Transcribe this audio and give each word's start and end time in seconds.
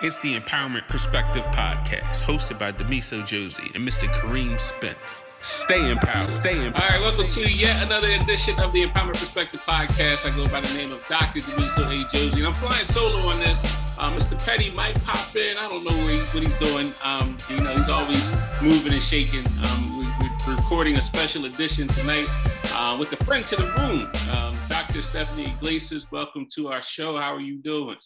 It's 0.00 0.20
the 0.20 0.38
Empowerment 0.38 0.86
Perspective 0.86 1.42
Podcast, 1.48 2.22
hosted 2.22 2.56
by 2.56 2.70
Demiso 2.70 3.26
Josie 3.26 3.68
and 3.74 3.82
Mr. 3.82 4.06
Kareem 4.06 4.58
Spence. 4.60 5.24
Stay 5.40 5.90
empowered. 5.90 6.28
Stay 6.28 6.64
empowered. 6.64 6.74
All 6.76 6.88
right, 6.88 7.00
welcome 7.00 7.26
to 7.26 7.52
yet 7.52 7.84
another 7.84 8.06
edition 8.12 8.54
of 8.62 8.72
the 8.72 8.86
Empowerment 8.86 9.18
Perspective 9.18 9.60
Podcast. 9.62 10.24
I 10.24 10.36
go 10.36 10.46
by 10.52 10.60
the 10.60 10.72
name 10.78 10.92
of 10.92 11.04
Dr. 11.08 11.40
Demiso 11.40 11.82
A. 11.82 12.12
Josie, 12.12 12.38
and 12.38 12.46
I'm 12.46 12.52
flying 12.52 12.84
solo 12.84 13.26
on 13.26 13.40
this. 13.40 13.98
Uh, 13.98 14.16
Mr. 14.16 14.38
Petty 14.46 14.70
might 14.76 14.94
pop 15.02 15.34
in. 15.34 15.56
I 15.58 15.68
don't 15.68 15.82
know 15.82 15.90
he, 15.90 16.18
what 16.30 16.44
he's 16.44 16.58
doing. 16.60 16.92
Um, 17.02 17.36
you 17.50 17.60
know, 17.60 17.76
he's 17.76 17.88
always 17.88 18.62
moving 18.62 18.92
and 18.92 19.02
shaking. 19.02 19.44
Um, 19.66 19.98
we, 19.98 20.06
are 20.06 20.56
recording 20.56 20.94
a 20.98 21.02
special 21.02 21.46
edition 21.46 21.88
tonight 21.88 22.26
uh, 22.74 22.96
with 23.00 23.12
a 23.20 23.24
friend 23.24 23.42
to 23.46 23.56
the 23.56 23.66
room, 23.76 24.06
um, 24.38 24.56
Dr. 24.68 25.00
Stephanie 25.00 25.52
Iglesias. 25.56 26.06
Welcome 26.12 26.46
to 26.54 26.68
our 26.68 26.82
show. 26.82 27.16
How 27.16 27.34
are 27.34 27.40
you 27.40 27.56
doing? 27.56 27.96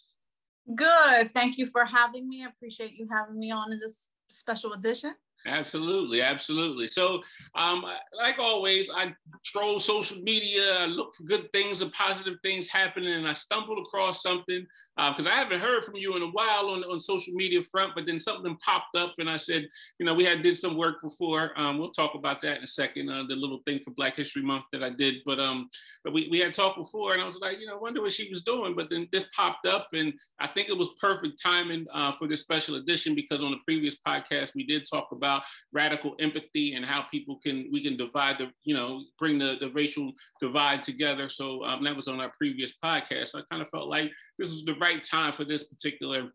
Good. 0.75 1.33
Thank 1.33 1.57
you 1.57 1.65
for 1.65 1.85
having 1.85 2.27
me. 2.29 2.43
I 2.43 2.47
appreciate 2.47 2.93
you 2.93 3.07
having 3.11 3.37
me 3.37 3.51
on 3.51 3.71
in 3.71 3.79
this 3.79 4.09
special 4.29 4.73
edition. 4.73 5.13
Absolutely, 5.45 6.21
absolutely. 6.21 6.87
So, 6.87 7.21
um, 7.55 7.85
like 8.17 8.39
always, 8.39 8.89
I 8.89 9.13
troll 9.45 9.77
social 9.79 10.21
media. 10.21 10.77
I 10.79 10.85
look 10.85 11.13
for 11.15 11.23
good 11.23 11.51
things 11.51 11.81
and 11.81 11.91
positive 11.91 12.35
things 12.43 12.69
happening, 12.69 13.13
and 13.13 13.27
I 13.27 13.33
stumbled 13.33 13.77
across 13.79 14.21
something 14.21 14.65
because 14.95 15.27
uh, 15.27 15.31
I 15.31 15.35
haven't 15.35 15.59
heard 15.59 15.83
from 15.83 15.95
you 15.95 16.15
in 16.15 16.21
a 16.21 16.27
while 16.27 16.69
on 16.69 16.83
on 16.85 16.99
social 16.99 17.33
media 17.33 17.61
front. 17.63 17.91
But 17.93 18.05
then 18.05 18.19
something 18.19 18.55
popped 18.65 18.95
up, 18.95 19.15
and 19.17 19.29
I 19.29 19.35
said, 19.35 19.67
you 19.99 20.05
know, 20.05 20.13
we 20.13 20.23
had 20.23 20.43
did 20.43 20.57
some 20.57 20.77
work 20.77 21.01
before. 21.03 21.51
Um, 21.59 21.77
we'll 21.77 21.91
talk 21.91 22.15
about 22.15 22.39
that 22.41 22.57
in 22.59 22.63
a 22.63 22.67
second. 22.67 23.09
Uh, 23.09 23.23
the 23.27 23.35
little 23.35 23.59
thing 23.65 23.81
for 23.83 23.91
Black 23.91 24.15
History 24.15 24.43
Month 24.43 24.63
that 24.71 24.83
I 24.83 24.91
did, 24.91 25.15
but 25.25 25.39
um, 25.41 25.67
but 26.05 26.13
we 26.13 26.29
we 26.31 26.39
had 26.39 26.53
talked 26.53 26.77
before, 26.77 27.13
and 27.13 27.21
I 27.21 27.25
was 27.25 27.39
like, 27.39 27.59
you 27.59 27.65
know, 27.67 27.77
wonder 27.77 28.01
what 28.01 28.13
she 28.13 28.29
was 28.29 28.43
doing. 28.43 28.75
But 28.75 28.89
then 28.89 29.09
this 29.11 29.25
popped 29.35 29.67
up, 29.67 29.89
and 29.93 30.13
I 30.39 30.47
think 30.47 30.69
it 30.69 30.77
was 30.77 30.89
perfect 31.01 31.41
timing 31.41 31.85
uh, 31.93 32.13
for 32.13 32.27
this 32.29 32.39
special 32.39 32.75
edition 32.75 33.13
because 33.13 33.43
on 33.43 33.51
the 33.51 33.57
previous 33.65 33.95
podcast 34.07 34.55
we 34.55 34.65
did 34.65 34.85
talk 34.89 35.09
about 35.11 35.32
about 35.33 35.43
radical 35.71 36.15
empathy 36.19 36.73
and 36.73 36.85
how 36.85 37.03
people 37.11 37.39
can 37.43 37.69
we 37.71 37.83
can 37.83 37.97
divide 37.97 38.37
the 38.37 38.51
you 38.63 38.75
know 38.75 39.03
bring 39.17 39.37
the, 39.37 39.57
the 39.59 39.69
racial 39.71 40.11
divide 40.41 40.83
together. 40.83 41.29
So 41.29 41.63
um, 41.65 41.83
that 41.83 41.95
was 41.95 42.07
on 42.07 42.19
our 42.19 42.31
previous 42.37 42.73
podcast. 42.83 43.27
So 43.27 43.39
I 43.39 43.43
kind 43.49 43.61
of 43.61 43.69
felt 43.69 43.89
like 43.89 44.11
this 44.37 44.49
was 44.49 44.63
the 44.65 44.75
right 44.75 45.03
time 45.03 45.33
for 45.33 45.45
this 45.45 45.63
particular 45.63 46.29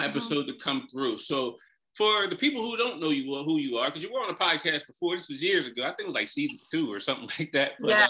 episode 0.00 0.46
mm-hmm. 0.46 0.58
to 0.58 0.64
come 0.64 0.86
through. 0.90 1.18
So 1.18 1.56
for 1.96 2.26
the 2.26 2.36
people 2.36 2.62
who 2.62 2.76
don't 2.76 3.00
know 3.00 3.10
you 3.10 3.24
who 3.44 3.58
you 3.58 3.78
are, 3.78 3.86
because 3.86 4.02
you 4.02 4.12
were 4.12 4.20
on 4.20 4.30
a 4.30 4.34
podcast 4.34 4.86
before, 4.86 5.16
this 5.16 5.28
was 5.28 5.42
years 5.42 5.66
ago. 5.66 5.82
I 5.82 5.88
think 5.88 6.00
it 6.00 6.06
was 6.08 6.14
like 6.14 6.28
season 6.28 6.58
two 6.70 6.92
or 6.92 7.00
something 7.00 7.28
like 7.38 7.52
that. 7.52 7.72
But, 7.80 7.90
yeah. 7.90 8.06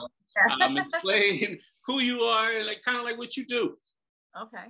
Uh, 0.50 0.64
um, 0.64 0.76
explain 0.76 1.56
who 1.86 2.00
you 2.00 2.20
are 2.20 2.50
and 2.52 2.66
like 2.66 2.82
kind 2.84 2.98
of 2.98 3.04
like 3.04 3.16
what 3.16 3.38
you 3.38 3.46
do. 3.46 3.78
Okay. 4.40 4.66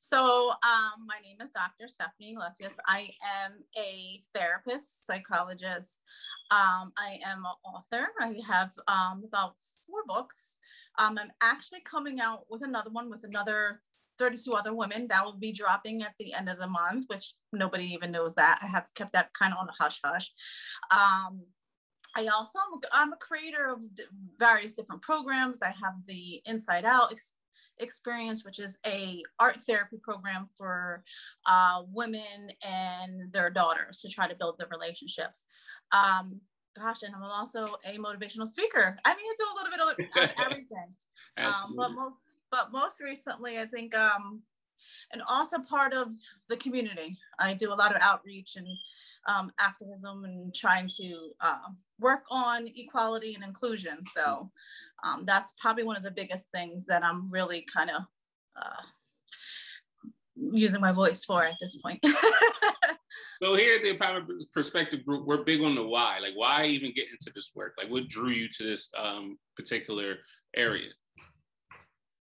So 0.00 0.50
um, 0.50 1.06
my 1.06 1.20
name 1.22 1.36
is 1.40 1.50
Dr. 1.50 1.86
Stephanie 1.86 2.32
Iglesias. 2.32 2.78
I 2.86 3.10
am 3.44 3.52
a 3.78 4.20
therapist, 4.34 5.06
psychologist. 5.06 6.00
Um, 6.50 6.92
I 6.98 7.20
am 7.24 7.44
an 7.44 7.72
author. 7.72 8.08
I 8.20 8.34
have 8.46 8.72
um, 8.88 9.22
about 9.26 9.54
four 9.86 10.00
books. 10.06 10.58
Um, 10.98 11.16
I'm 11.18 11.30
actually 11.40 11.80
coming 11.80 12.20
out 12.20 12.46
with 12.50 12.64
another 12.64 12.90
one 12.90 13.08
with 13.08 13.22
another 13.22 13.80
32 14.18 14.52
other 14.52 14.74
women 14.74 15.06
that 15.08 15.24
will 15.24 15.38
be 15.38 15.52
dropping 15.52 16.02
at 16.02 16.14
the 16.18 16.32
end 16.32 16.48
of 16.48 16.58
the 16.58 16.66
month, 16.66 17.04
which 17.08 17.34
nobody 17.52 17.84
even 17.84 18.10
knows 18.10 18.34
that. 18.34 18.58
I 18.62 18.66
have 18.66 18.88
kept 18.96 19.12
that 19.12 19.32
kind 19.32 19.52
of 19.52 19.60
on 19.60 19.68
a 19.68 19.82
hush 19.82 20.00
hush. 20.04 20.32
Um, 20.90 21.42
I 22.16 22.26
also 22.28 22.58
I'm 22.92 23.12
a 23.12 23.16
creator 23.16 23.72
of 23.72 23.80
various 24.38 24.74
different 24.74 25.02
programs. 25.02 25.62
I 25.62 25.68
have 25.70 25.94
the 26.06 26.40
Inside 26.46 26.84
Out 26.84 27.12
experience 27.78 28.44
which 28.44 28.58
is 28.58 28.78
a 28.86 29.22
art 29.38 29.56
therapy 29.66 29.96
program 30.02 30.48
for 30.56 31.02
uh, 31.46 31.82
women 31.92 32.50
and 32.66 33.32
their 33.32 33.50
daughters 33.50 34.00
to 34.00 34.08
try 34.08 34.28
to 34.28 34.34
build 34.36 34.56
the 34.58 34.66
relationships 34.70 35.44
um, 35.92 36.40
gosh 36.76 37.02
and 37.02 37.14
i'm 37.14 37.22
also 37.22 37.76
a 37.84 37.98
motivational 37.98 38.46
speaker 38.46 38.96
i 39.04 39.14
mean 39.14 39.24
it's 39.28 39.40
a 39.40 39.54
little 39.56 39.70
bit 39.70 40.30
of 40.30 40.30
everything 40.44 40.88
um, 41.38 41.74
but, 41.76 41.90
mo- 41.92 42.16
but 42.50 42.72
most 42.72 43.00
recently 43.00 43.58
i 43.58 43.64
think 43.64 43.94
um, 43.96 44.42
and 45.12 45.22
also 45.28 45.58
part 45.58 45.92
of 45.92 46.08
the 46.48 46.56
community. 46.56 47.16
I 47.38 47.54
do 47.54 47.72
a 47.72 47.74
lot 47.74 47.94
of 47.94 48.02
outreach 48.02 48.56
and 48.56 48.66
um, 49.26 49.52
activism 49.58 50.24
and 50.24 50.54
trying 50.54 50.88
to 51.00 51.30
uh, 51.40 51.68
work 51.98 52.24
on 52.30 52.68
equality 52.74 53.34
and 53.34 53.44
inclusion. 53.44 54.02
So 54.02 54.50
um, 55.04 55.24
that's 55.26 55.52
probably 55.60 55.84
one 55.84 55.96
of 55.96 56.02
the 56.02 56.10
biggest 56.10 56.50
things 56.50 56.86
that 56.86 57.04
I'm 57.04 57.30
really 57.30 57.66
kind 57.72 57.90
of 57.90 58.02
uh, 58.56 58.82
using 60.34 60.80
my 60.80 60.92
voice 60.92 61.24
for 61.24 61.44
at 61.44 61.56
this 61.60 61.76
point. 61.76 62.00
so 63.42 63.54
here 63.54 63.76
at 63.76 63.82
the 63.82 63.94
Empowerment 63.94 64.26
Perspective 64.52 65.04
Group, 65.04 65.26
we're 65.26 65.44
big 65.44 65.62
on 65.62 65.74
the 65.74 65.86
why. 65.86 66.18
Like, 66.20 66.34
why 66.34 66.64
even 66.66 66.92
get 66.94 67.06
into 67.10 67.30
this 67.34 67.50
work? 67.54 67.74
Like, 67.76 67.90
what 67.90 68.08
drew 68.08 68.30
you 68.30 68.48
to 68.48 68.64
this 68.64 68.88
um, 68.98 69.38
particular 69.56 70.16
area? 70.56 70.88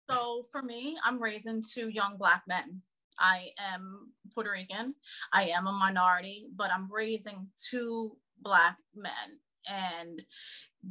So 0.09 0.45
for 0.51 0.61
me, 0.61 0.97
I'm 1.03 1.21
raising 1.21 1.61
two 1.73 1.89
young 1.89 2.15
Black 2.17 2.43
men. 2.47 2.81
I 3.19 3.49
am 3.59 4.11
Puerto 4.33 4.51
Rican. 4.51 4.93
I 5.33 5.45
am 5.45 5.65
a 5.65 5.71
minority, 5.71 6.45
but 6.55 6.71
I'm 6.71 6.87
raising 6.91 7.47
two 7.69 8.15
Black 8.41 8.77
men. 8.95 9.39
And 9.69 10.21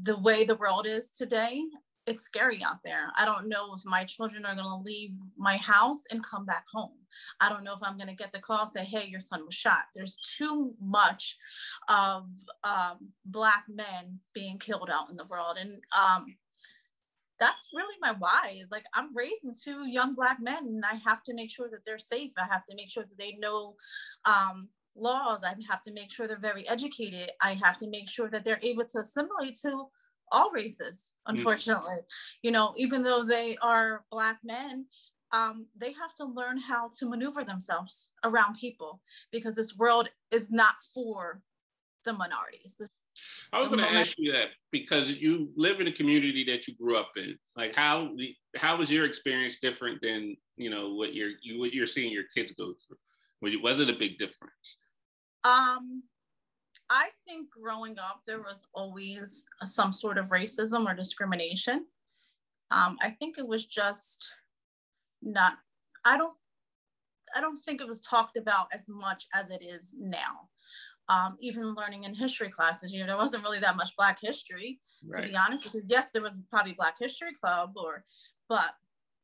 the 0.02 0.18
way 0.18 0.44
the 0.44 0.56
world 0.56 0.86
is 0.86 1.10
today, 1.10 1.62
it's 2.06 2.22
scary 2.22 2.62
out 2.62 2.78
there. 2.84 3.10
I 3.16 3.24
don't 3.24 3.48
know 3.48 3.74
if 3.74 3.84
my 3.84 4.04
children 4.04 4.44
are 4.44 4.54
going 4.54 4.64
to 4.64 4.84
leave 4.84 5.10
my 5.36 5.56
house 5.56 6.02
and 6.10 6.22
come 6.22 6.46
back 6.46 6.64
home. 6.72 6.92
I 7.40 7.48
don't 7.48 7.64
know 7.64 7.74
if 7.74 7.82
I'm 7.82 7.96
going 7.96 8.08
to 8.08 8.14
get 8.14 8.32
the 8.32 8.38
call 8.38 8.66
say, 8.66 8.84
"Hey, 8.84 9.08
your 9.08 9.20
son 9.20 9.44
was 9.44 9.54
shot." 9.54 9.86
There's 9.94 10.16
too 10.38 10.74
much 10.80 11.36
of 11.88 12.28
um, 12.62 13.10
black 13.24 13.64
men 13.68 14.20
being 14.34 14.58
killed 14.58 14.90
out 14.92 15.10
in 15.10 15.16
the 15.16 15.24
world, 15.24 15.56
and 15.58 15.80
um, 15.98 16.36
that's 17.38 17.68
really 17.74 17.94
my 18.00 18.14
why 18.18 18.56
is 18.58 18.70
like 18.70 18.84
i'm 18.94 19.14
raising 19.14 19.52
two 19.62 19.86
young 19.86 20.14
black 20.14 20.38
men 20.40 20.64
and 20.66 20.84
i 20.84 20.94
have 21.04 21.22
to 21.22 21.34
make 21.34 21.50
sure 21.50 21.68
that 21.70 21.80
they're 21.84 21.98
safe 21.98 22.30
i 22.38 22.46
have 22.50 22.64
to 22.64 22.74
make 22.74 22.90
sure 22.90 23.02
that 23.02 23.18
they 23.18 23.36
know 23.38 23.74
um, 24.24 24.68
laws 24.96 25.42
i 25.42 25.54
have 25.68 25.82
to 25.82 25.92
make 25.92 26.10
sure 26.10 26.26
they're 26.26 26.38
very 26.38 26.66
educated 26.68 27.30
i 27.40 27.54
have 27.54 27.76
to 27.76 27.88
make 27.88 28.08
sure 28.08 28.28
that 28.28 28.44
they're 28.44 28.60
able 28.62 28.84
to 28.84 28.98
assimilate 28.98 29.54
to 29.54 29.86
all 30.32 30.50
races 30.50 31.12
mm. 31.28 31.32
unfortunately 31.34 31.96
mm. 31.96 32.04
you 32.42 32.50
know 32.50 32.74
even 32.76 33.02
though 33.02 33.24
they 33.24 33.56
are 33.62 34.04
black 34.10 34.38
men 34.44 34.86
um, 35.32 35.66
they 35.76 35.92
have 35.92 36.14
to 36.14 36.24
learn 36.24 36.56
how 36.56 36.88
to 37.00 37.06
maneuver 37.06 37.42
themselves 37.42 38.12
around 38.22 38.56
people 38.56 39.02
because 39.32 39.56
this 39.56 39.76
world 39.76 40.08
is 40.30 40.52
not 40.52 40.76
for 40.94 41.42
the 42.04 42.12
minorities 42.12 42.76
this 42.78 42.90
I 43.52 43.58
was 43.58 43.68
going 43.68 43.80
to 43.80 43.90
ask 43.90 44.14
you 44.18 44.32
that 44.32 44.48
because 44.70 45.12
you 45.12 45.50
live 45.56 45.80
in 45.80 45.86
a 45.86 45.92
community 45.92 46.44
that 46.48 46.66
you 46.66 46.74
grew 46.74 46.96
up 46.96 47.12
in. 47.16 47.36
Like, 47.56 47.74
how 47.74 48.14
how 48.56 48.76
was 48.76 48.90
your 48.90 49.04
experience 49.04 49.56
different 49.60 50.00
than 50.02 50.36
you 50.56 50.70
know 50.70 50.94
what 50.94 51.14
you're 51.14 51.32
you 51.42 51.58
what 51.58 51.72
you're 51.72 51.86
seeing 51.86 52.12
your 52.12 52.24
kids 52.34 52.52
go 52.52 52.74
through? 52.74 53.60
Was 53.62 53.80
it 53.80 53.88
a 53.88 53.94
big 53.94 54.18
difference? 54.18 54.78
Um, 55.46 56.02
I 56.88 57.08
think 57.26 57.48
growing 57.50 57.98
up 57.98 58.22
there 58.26 58.40
was 58.40 58.66
always 58.74 59.44
some 59.64 59.92
sort 59.92 60.18
of 60.18 60.26
racism 60.26 60.86
or 60.86 60.94
discrimination. 60.94 61.86
Um, 62.70 62.96
I 63.00 63.10
think 63.10 63.38
it 63.38 63.46
was 63.46 63.64
just 63.64 64.32
not. 65.22 65.54
I 66.04 66.16
don't. 66.16 66.34
I 67.34 67.40
don't 67.40 67.62
think 67.62 67.80
it 67.80 67.88
was 67.88 68.00
talked 68.00 68.36
about 68.36 68.68
as 68.72 68.86
much 68.88 69.26
as 69.34 69.50
it 69.50 69.62
is 69.62 69.94
now 69.98 70.48
um, 71.08 71.36
even 71.40 71.74
learning 71.74 72.04
in 72.04 72.14
history 72.14 72.48
classes, 72.48 72.92
you 72.92 73.00
know, 73.00 73.06
there 73.06 73.16
wasn't 73.16 73.44
really 73.44 73.60
that 73.60 73.76
much 73.76 73.96
Black 73.96 74.18
history, 74.20 74.80
right. 75.04 75.22
to 75.22 75.28
be 75.28 75.36
honest. 75.36 75.64
Because 75.64 75.82
yes, 75.86 76.10
there 76.10 76.22
was 76.22 76.38
probably 76.50 76.72
Black 76.72 76.96
History 76.98 77.32
Club, 77.40 77.72
or 77.76 78.04
but 78.48 78.74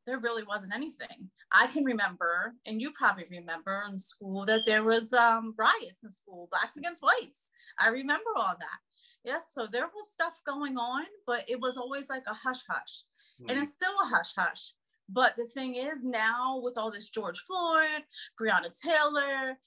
there 0.07 0.19
really 0.19 0.43
wasn't 0.43 0.75
anything. 0.75 1.31
I 1.53 1.67
can 1.69 1.85
remember, 1.85 2.55
and 2.67 2.81
you 2.81 2.93
probably 2.93 3.27
remember 3.31 3.83
in 3.91 3.99
school 3.99 4.45
that 4.47 4.63
there 4.67 4.85
was 4.85 5.13
um, 5.13 5.55
riots 5.57 6.03
in 6.03 6.11
school, 6.11 6.49
blacks 6.51 6.77
against 6.77 7.03
whites. 7.03 7.53
I 7.79 7.89
remember 7.89 8.31
all 8.37 8.55
that. 8.59 8.79
Yes, 9.25 9.53
so 9.55 9.67
there 9.71 9.87
was 9.95 10.11
stuff 10.11 10.41
going 10.45 10.77
on, 10.77 11.05
but 11.27 11.45
it 11.49 11.61
was 11.61 11.77
always 11.77 12.09
like 12.09 12.25
a 12.27 12.35
hush 12.35 12.63
hush, 12.69 13.05
mm. 13.41 13.47
and 13.49 13.59
it's 13.59 13.73
still 13.73 13.95
a 14.03 14.07
hush 14.07 14.33
hush. 14.37 14.73
But 15.09 15.37
the 15.37 15.45
thing 15.45 15.77
is, 15.77 16.03
now 16.03 16.61
with 16.61 16.77
all 16.77 16.91
this 16.91 17.11
George 17.11 17.39
Floyd, 17.41 18.03
Breonna 18.41 18.77
Taylor, 18.83 19.59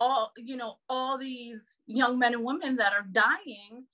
all 0.00 0.32
you 0.36 0.56
know 0.56 0.76
all 0.88 1.18
these 1.18 1.76
young 1.86 2.18
men 2.18 2.34
and 2.34 2.44
women 2.44 2.76
that 2.76 2.92
are 2.92 3.06
dying 3.12 3.84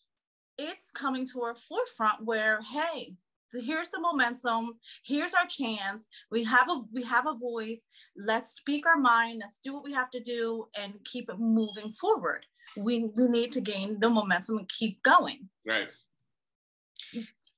it's 0.58 0.90
coming 0.90 1.26
to 1.26 1.42
our 1.42 1.56
forefront 1.56 2.24
where 2.24 2.60
hey 2.62 3.14
here's 3.52 3.90
the 3.90 4.00
momentum. 4.00 4.72
Here's 5.04 5.34
our 5.34 5.46
chance. 5.46 6.06
We 6.30 6.44
have 6.44 6.68
a 6.70 6.82
we 6.92 7.02
have 7.04 7.26
a 7.26 7.34
voice. 7.34 7.84
Let's 8.16 8.50
speak 8.50 8.86
our 8.86 8.98
mind. 8.98 9.40
Let's 9.40 9.58
do 9.58 9.74
what 9.74 9.84
we 9.84 9.92
have 9.92 10.10
to 10.10 10.20
do 10.20 10.66
and 10.80 10.94
keep 11.04 11.30
it 11.30 11.38
moving 11.38 11.92
forward. 11.92 12.44
We, 12.76 13.04
we 13.14 13.28
need 13.28 13.52
to 13.52 13.60
gain 13.60 14.00
the 14.00 14.10
momentum 14.10 14.58
and 14.58 14.68
keep 14.68 15.02
going. 15.02 15.48
Right. 15.66 15.88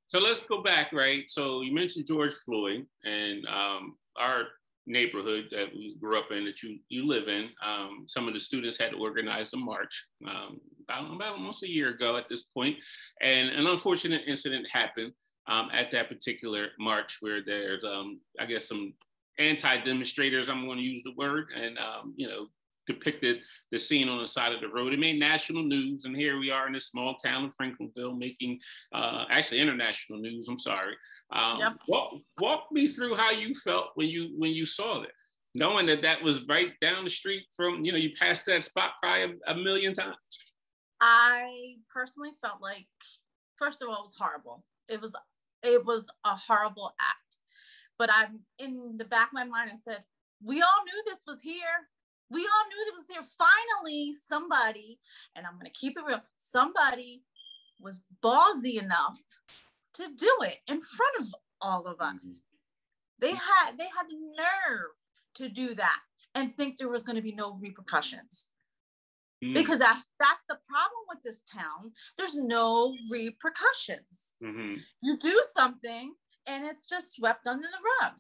So 0.09 0.19
let's 0.19 0.43
go 0.43 0.63
back 0.63 0.93
right? 0.93 1.25
So 1.29 1.63
you 1.63 1.75
mentioned 1.75 2.07
george 2.07 2.35
floyd 2.45 2.87
and 3.05 3.47
um, 3.47 3.97
our 4.19 4.45
neighborhood 4.89 5.49
that 5.53 5.73
we 5.75 5.97
grew 6.01 6.19
up 6.19 6.33
in 6.33 6.45
that 6.47 6.63
you 6.63 6.79
you 6.89 7.07
live 7.07 7.29
in. 7.29 7.51
Um, 7.65 8.07
some 8.09 8.27
of 8.27 8.35
the 8.35 8.41
students 8.41 8.79
had 8.79 8.95
organized 8.95 9.55
a 9.55 9.57
march 9.57 10.07
um, 10.27 10.61
about, 10.83 11.15
about 11.15 11.35
almost 11.35 11.63
a 11.63 11.71
year 11.71 11.91
ago 11.91 12.17
at 12.17 12.29
this 12.29 12.45
point, 12.45 12.77
and 13.21 13.51
an 13.51 13.67
unfortunate 13.67 14.23
incident 14.27 14.67
happened 14.71 15.13
um, 15.49 15.71
at 15.73 15.91
that 15.91 16.09
particular 16.09 16.69
march 16.79 17.19
where 17.21 17.43
there's 17.45 17.85
um, 17.85 18.21
I 18.39 18.47
guess 18.47 18.69
some 18.69 18.95
anti-demonstrators. 19.39 20.49
I'm 20.49 20.67
going 20.67 20.79
to 20.79 20.85
use 20.85 21.03
the 21.03 21.15
word, 21.17 21.49
and 21.57 21.79
um, 21.79 22.15
you 22.17 22.29
know 22.29 22.47
depicted 22.89 23.41
the 23.71 23.79
scene 23.79 24.09
on 24.09 24.19
the 24.19 24.27
side 24.27 24.53
of 24.53 24.61
the 24.61 24.69
road. 24.69 24.93
It 24.95 24.99
made 24.99 25.19
national 25.19 25.63
news, 25.63 26.07
and 26.07 26.17
here 26.17 26.39
we 26.39 26.51
are 26.51 26.67
in 26.67 26.75
a 26.75 26.81
small 26.81 27.15
town 27.15 27.45
of 27.45 27.55
Franklinville 27.55 28.19
making 28.19 28.59
uh, 28.93 29.27
actually 29.31 29.61
international 29.61 30.19
news. 30.19 30.49
I'm 30.49 30.57
sorry. 30.57 30.95
Um, 31.31 31.61
yep. 31.61 31.73
walk, 31.87 32.15
walk 32.41 32.67
me 32.73 32.89
through 32.89 33.15
how 33.15 33.31
you 33.31 33.55
felt 33.55 33.91
when 33.95 34.09
you 34.09 34.31
when 34.37 34.53
you 34.53 34.65
saw 34.65 35.01
that, 35.01 35.13
knowing 35.55 35.87
that 35.87 36.03
that 36.03 36.23
was 36.23 36.47
right 36.49 36.73
down 36.81 37.05
the 37.05 37.11
street 37.11 37.45
from 37.55 37.85
you 37.85 37.93
know 37.93 37.99
you 37.99 38.11
passed 38.19 38.47
that 38.47 38.65
spot 38.65 38.93
probably 39.03 39.39
a, 39.47 39.53
a 39.53 39.55
million 39.55 39.93
times. 39.93 40.17
I 41.01 41.77
personally 41.93 42.31
felt 42.43 42.61
like, 42.61 42.89
first 43.57 43.83
of 43.83 43.89
all, 43.89 44.01
it 44.01 44.03
was 44.03 44.17
horrible. 44.19 44.65
It 44.89 45.01
was 45.01 45.15
it 45.63 45.85
was 45.85 46.09
a 46.25 46.35
horrible 46.35 46.95
act. 47.01 47.37
But 47.99 48.11
I'm 48.13 48.41
in 48.59 48.97
the 48.97 49.05
back 49.05 49.29
of 49.29 49.35
my 49.35 49.45
mind. 49.45 49.71
I 49.73 49.77
said, 49.77 50.05
we 50.43 50.61
all 50.61 50.85
knew 50.85 51.03
this 51.07 51.23
was 51.27 51.41
here 51.43 51.89
we 52.31 52.41
all 52.41 52.69
knew 52.69 52.85
this 52.85 52.95
was 52.95 53.07
here. 53.09 53.23
Finally, 53.85 54.15
somebody, 54.27 54.99
and 55.35 55.47
I'm 55.47 55.55
going 55.55 55.67
to 55.67 55.71
keep 55.71 55.97
it 55.97 56.05
real, 56.07 56.21
somebody 56.37 57.23
was 57.81 58.03
ballsy 58.23 58.83
enough 58.83 59.23
to 59.95 60.09
do 60.17 60.37
it 60.43 60.59
in 60.69 60.81
front 60.81 61.17
of 61.21 61.35
all 61.61 61.87
of 61.87 62.01
us. 62.01 62.25
Mm-hmm. 62.25 63.21
They 63.21 63.31
had 63.31 63.79
they 63.79 63.85
had 63.85 64.07
the 64.09 64.19
nerve 64.37 64.91
to 65.37 65.49
do 65.49 65.75
that 65.75 65.99
and 66.35 66.57
think 66.57 66.77
there 66.77 66.89
was 66.89 67.03
going 67.03 67.17
to 67.17 67.23
be 67.23 67.35
no 67.35 67.55
repercussions. 67.61 68.51
Mm-hmm. 69.45 69.55
Because 69.55 69.79
that, 69.79 70.01
that's 70.19 70.45
the 70.49 70.59
problem 70.69 71.03
with 71.09 71.23
this 71.23 71.43
town. 71.43 71.93
There's 72.17 72.35
no 72.35 72.97
repercussions. 73.11 74.37
Mm-hmm. 74.43 74.75
You 75.03 75.19
do 75.19 75.43
something 75.53 76.15
and 76.49 76.65
it's 76.65 76.89
just 76.89 77.17
swept 77.17 77.47
under 77.47 77.67
the 77.67 78.05
rug. 78.05 78.13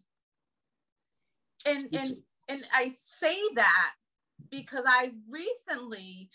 And 1.66 1.84
and 1.92 2.16
and 2.48 2.62
I 2.72 2.88
say 2.88 3.36
that 3.56 3.94
because 4.50 4.84
I 4.86 5.10
recently, 5.28 6.30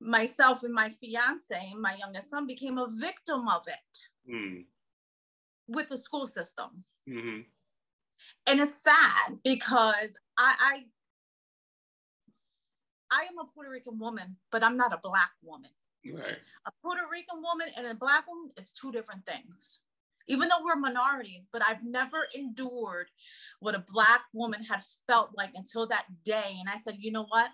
myself 0.00 0.62
and 0.62 0.74
my 0.74 0.88
fiance, 0.88 1.74
my 1.78 1.94
youngest 1.94 2.30
son, 2.30 2.46
became 2.46 2.78
a 2.78 2.88
victim 2.90 3.48
of 3.48 3.62
it 3.68 4.30
mm. 4.30 4.64
with 5.68 5.88
the 5.88 5.96
school 5.96 6.26
system. 6.26 6.84
Mm-hmm. 7.08 7.40
And 8.46 8.60
it's 8.60 8.82
sad 8.82 9.38
because 9.42 10.16
I, 10.36 10.54
I 10.58 10.84
I 13.14 13.22
am 13.22 13.38
a 13.38 13.46
Puerto 13.54 13.70
Rican 13.70 13.98
woman, 13.98 14.36
but 14.50 14.64
I'm 14.64 14.76
not 14.76 14.92
a 14.92 15.00
black 15.02 15.30
woman. 15.42 15.70
Right. 16.04 16.36
A 16.66 16.72
Puerto 16.82 17.02
Rican 17.10 17.40
woman 17.40 17.68
and 17.76 17.86
a 17.86 17.94
black 17.94 18.26
woman 18.26 18.50
is 18.58 18.72
two 18.72 18.92
different 18.92 19.24
things 19.24 19.80
even 20.26 20.48
though 20.48 20.64
we're 20.64 20.76
minorities, 20.76 21.46
but 21.52 21.62
I've 21.62 21.84
never 21.84 22.28
endured 22.34 23.08
what 23.60 23.74
a 23.74 23.84
Black 23.92 24.22
woman 24.32 24.62
had 24.62 24.82
felt 25.06 25.30
like 25.36 25.50
until 25.54 25.86
that 25.88 26.04
day. 26.24 26.56
And 26.58 26.68
I 26.68 26.76
said, 26.76 26.96
you 26.98 27.12
know 27.12 27.26
what? 27.28 27.50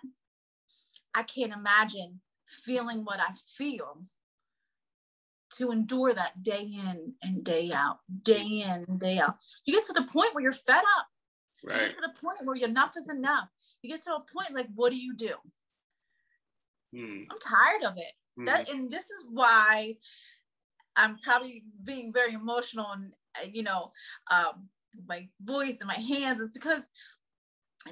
I 1.13 1.23
can't 1.23 1.53
imagine 1.53 2.21
feeling 2.47 3.03
what 3.03 3.19
I 3.19 3.31
feel 3.57 4.01
to 5.57 5.71
endure 5.71 6.13
that 6.13 6.43
day 6.43 6.61
in 6.61 7.13
and 7.21 7.43
day 7.43 7.71
out, 7.73 7.99
day 8.23 8.63
in 8.65 8.85
and 8.87 8.99
day 8.99 9.19
out. 9.19 9.35
You 9.65 9.73
get 9.73 9.83
to 9.85 9.93
the 9.93 10.03
point 10.03 10.33
where 10.33 10.41
you're 10.41 10.53
fed 10.53 10.83
up. 10.97 11.07
Right. 11.63 11.75
You 11.75 11.87
get 11.87 11.95
to 11.95 12.01
the 12.01 12.19
point 12.21 12.37
where 12.43 12.55
enough 12.55 12.93
is 12.97 13.09
enough. 13.09 13.49
You 13.81 13.91
get 13.91 14.01
to 14.05 14.15
a 14.15 14.19
point 14.19 14.55
like, 14.55 14.67
what 14.75 14.91
do 14.91 14.97
you 14.97 15.15
do? 15.15 15.33
Hmm. 16.95 17.23
I'm 17.29 17.39
tired 17.39 17.83
of 17.83 17.97
it. 17.97 18.11
Hmm. 18.37 18.45
That 18.45 18.69
and 18.69 18.89
this 18.89 19.09
is 19.09 19.25
why 19.29 19.97
I'm 20.95 21.17
probably 21.23 21.63
being 21.83 22.11
very 22.11 22.33
emotional 22.33 22.87
and 22.91 23.13
uh, 23.41 23.47
you 23.51 23.63
know 23.63 23.89
um, 24.29 24.67
my 25.07 25.27
voice 25.41 25.79
and 25.79 25.87
my 25.87 25.93
hands 25.93 26.39
is 26.39 26.51
because 26.51 26.87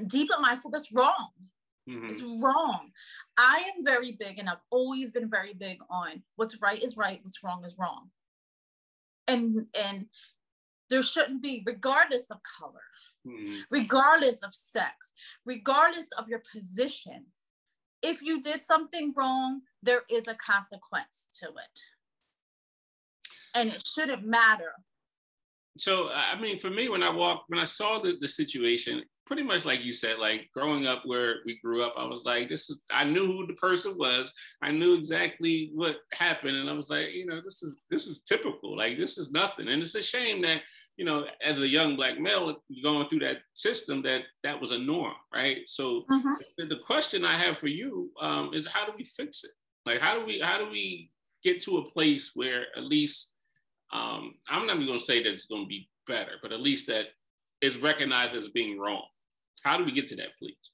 deep 0.08 0.30
in 0.36 0.42
my 0.42 0.54
soul 0.54 0.72
that's 0.72 0.92
wrong. 0.92 1.30
Mm-hmm. 1.90 2.10
It's 2.10 2.22
wrong. 2.22 2.92
I 3.38 3.64
am 3.76 3.84
very 3.84 4.12
big, 4.12 4.38
and 4.38 4.50
I've 4.50 4.58
always 4.70 5.12
been 5.12 5.30
very 5.30 5.54
big 5.54 5.80
on 5.90 6.22
what's 6.36 6.62
right 6.62 6.84
is 6.84 6.98
right, 6.98 7.20
what's 7.24 7.44
wrong 7.44 7.64
is 7.66 7.74
wrong, 7.80 8.10
and 9.28 9.66
and 9.74 10.06
there 10.90 11.02
shouldn't 11.02 11.42
be, 11.42 11.64
regardless 11.66 12.30
of 12.30 12.38
color, 12.44 12.82
mm-hmm. 13.28 13.62
regardless 13.70 14.44
of 14.44 14.54
sex, 14.54 15.14
regardless 15.46 16.10
of 16.18 16.28
your 16.28 16.42
position. 16.52 17.26
If 18.02 18.22
you 18.22 18.42
did 18.42 18.64
something 18.64 19.14
wrong, 19.16 19.62
there 19.84 20.04
is 20.10 20.28
a 20.28 20.36
consequence 20.36 21.28
to 21.42 21.48
it 21.48 21.80
and 23.56 23.70
it 23.70 23.86
shouldn't 23.86 24.26
matter. 24.26 24.74
So 25.78 26.10
I 26.14 26.40
mean, 26.40 26.60
for 26.60 26.70
me, 26.70 26.90
when 26.90 27.04
I 27.04 27.10
walked, 27.10 27.46
when 27.48 27.60
I 27.60 27.66
saw 27.66 28.00
the, 28.00 28.18
the 28.20 28.28
situation, 28.28 29.04
pretty 29.30 29.44
much 29.44 29.64
like 29.64 29.86
you 29.86 29.94
said, 29.94 30.18
like 30.18 30.50
growing 30.56 30.88
up 30.88 31.04
where 31.06 31.36
we 31.46 31.60
grew 31.64 31.84
up, 31.84 31.94
I 31.96 32.04
was 32.04 32.24
like, 32.26 32.50
this 32.50 32.68
is 32.68 32.80
I 32.90 33.04
knew 33.04 33.28
who 33.28 33.46
the 33.46 33.54
person 33.54 33.96
was. 33.96 34.34
I 34.64 34.72
knew 34.72 34.96
exactly 34.96 35.72
what 35.76 35.98
happened. 36.14 36.58
And 36.58 36.68
I 36.68 36.74
was 36.74 36.90
like, 36.90 37.12
you 37.14 37.28
know, 37.28 37.40
this 37.40 37.62
is 37.62 37.82
this 37.92 38.08
is 38.08 38.22
typical. 38.28 38.76
Like 38.76 38.98
this 38.98 39.20
is 39.20 39.30
nothing. 39.30 39.68
And 39.68 39.84
it's 39.84 39.94
a 39.94 40.02
shame 40.02 40.42
that, 40.42 40.64
you 40.98 41.06
know, 41.06 41.28
as 41.46 41.62
a 41.62 41.68
young 41.68 41.96
black 41.96 42.20
male 42.20 42.60
going 42.82 43.08
through 43.08 43.20
that 43.20 43.38
system 43.54 44.02
that 44.02 44.24
that 44.42 44.60
was 44.60 44.72
a 44.72 44.80
norm, 44.80 45.14
right? 45.32 45.60
So 45.68 46.06
mm-hmm. 46.12 46.68
the, 46.68 46.80
question 46.88 47.24
I 47.24 47.38
have 47.38 47.60
for 47.60 47.68
you 47.68 48.10
um, 48.20 48.52
is 48.56 48.66
how 48.66 48.84
do 48.84 48.94
we 48.98 49.06
fix 49.06 49.44
it? 49.44 49.52
Like 49.86 50.02
how 50.02 50.18
do 50.18 50.26
we 50.26 50.40
how 50.40 50.58
do 50.58 50.72
we 50.72 51.12
get 51.44 51.62
to 51.64 51.78
a 51.78 51.92
place 51.92 52.32
where 52.34 52.66
at 52.76 52.84
least 52.84 53.34
um, 53.94 54.34
I'm 54.50 54.66
not 54.66 54.78
even 54.78 54.88
going 54.88 54.98
to 54.98 55.06
say 55.06 55.22
that 55.22 55.32
it's 55.32 55.46
going 55.46 55.66
to 55.66 55.70
be 55.70 55.88
better, 56.08 56.34
but 56.42 56.52
at 56.52 56.62
least 56.62 56.88
that 56.88 57.06
is 57.62 57.78
recognized 57.78 58.36
as 58.36 58.48
being 58.48 58.80
wrong. 58.80 59.04
How 59.64 59.78
do 59.78 59.84
we 59.84 59.92
get 59.92 60.10
to 60.10 60.16
that, 60.18 60.38
please? 60.40 60.72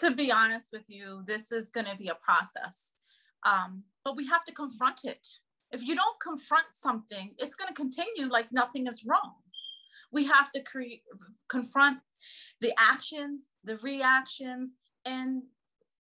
To 0.00 0.10
be 0.10 0.30
honest 0.30 0.70
with 0.72 0.84
you, 0.88 1.22
this 1.26 1.52
is 1.52 1.70
going 1.70 1.86
to 1.86 1.96
be 1.96 2.08
a 2.08 2.16
process, 2.16 2.94
um, 3.44 3.84
but 4.04 4.16
we 4.16 4.26
have 4.26 4.44
to 4.44 4.52
confront 4.52 5.00
it. 5.04 5.26
If 5.72 5.82
you 5.82 5.94
don't 5.94 6.20
confront 6.20 6.66
something, 6.72 7.34
it's 7.38 7.54
going 7.54 7.68
to 7.68 7.74
continue 7.74 8.28
like 8.28 8.50
nothing 8.52 8.86
is 8.86 9.04
wrong. 9.04 9.34
We 10.12 10.24
have 10.24 10.50
to 10.52 10.62
create, 10.62 11.02
confront 11.48 11.98
the 12.60 12.72
actions, 12.78 13.48
the 13.64 13.76
reactions, 13.78 14.74
and 15.04 15.42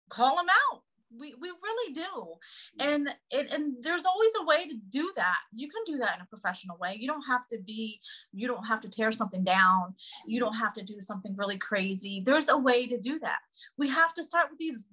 call 0.08 0.36
them 0.36 0.46
out 0.48 0.82
we, 1.18 1.34
we 1.40 1.48
really 1.48 1.94
do. 1.94 2.34
And 2.80 3.08
it, 3.30 3.52
and 3.52 3.74
there's 3.82 4.04
always 4.04 4.32
a 4.40 4.44
way 4.44 4.68
to 4.68 4.76
do 4.90 5.12
that. 5.16 5.38
You 5.52 5.68
can 5.68 5.82
do 5.86 5.98
that 5.98 6.16
in 6.16 6.22
a 6.22 6.26
professional 6.26 6.76
way. 6.78 6.96
You 6.98 7.08
don't 7.08 7.26
have 7.26 7.46
to 7.48 7.58
be 7.64 8.00
you 8.32 8.48
don't 8.48 8.66
have 8.66 8.80
to 8.82 8.88
tear 8.88 9.12
something 9.12 9.44
down. 9.44 9.94
You 10.26 10.40
don't 10.40 10.56
have 10.56 10.72
to 10.74 10.82
do 10.82 11.00
something 11.00 11.34
really 11.36 11.58
crazy. 11.58 12.22
There's 12.24 12.48
a 12.48 12.58
way 12.58 12.86
to 12.86 12.98
do 12.98 13.18
that. 13.20 13.38
We 13.78 13.88
have 13.88 14.14
to 14.14 14.24
start 14.24 14.48
with 14.50 14.58
these 14.58 14.84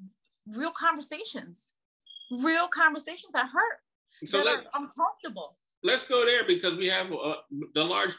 real 0.48 0.72
conversations 0.72 1.74
real 2.32 2.68
conversations 2.68 3.34
that 3.34 3.50
hurt 3.52 3.80
so 4.26 4.44
that 4.44 4.48
are 4.48 4.64
uncomfortable. 4.76 5.58
let's 5.84 6.08
go 6.08 6.26
there 6.26 6.44
because 6.46 6.76
we 6.76 6.88
have 6.88 7.12
uh, 7.12 7.36
the 7.74 7.84
large 7.84 8.16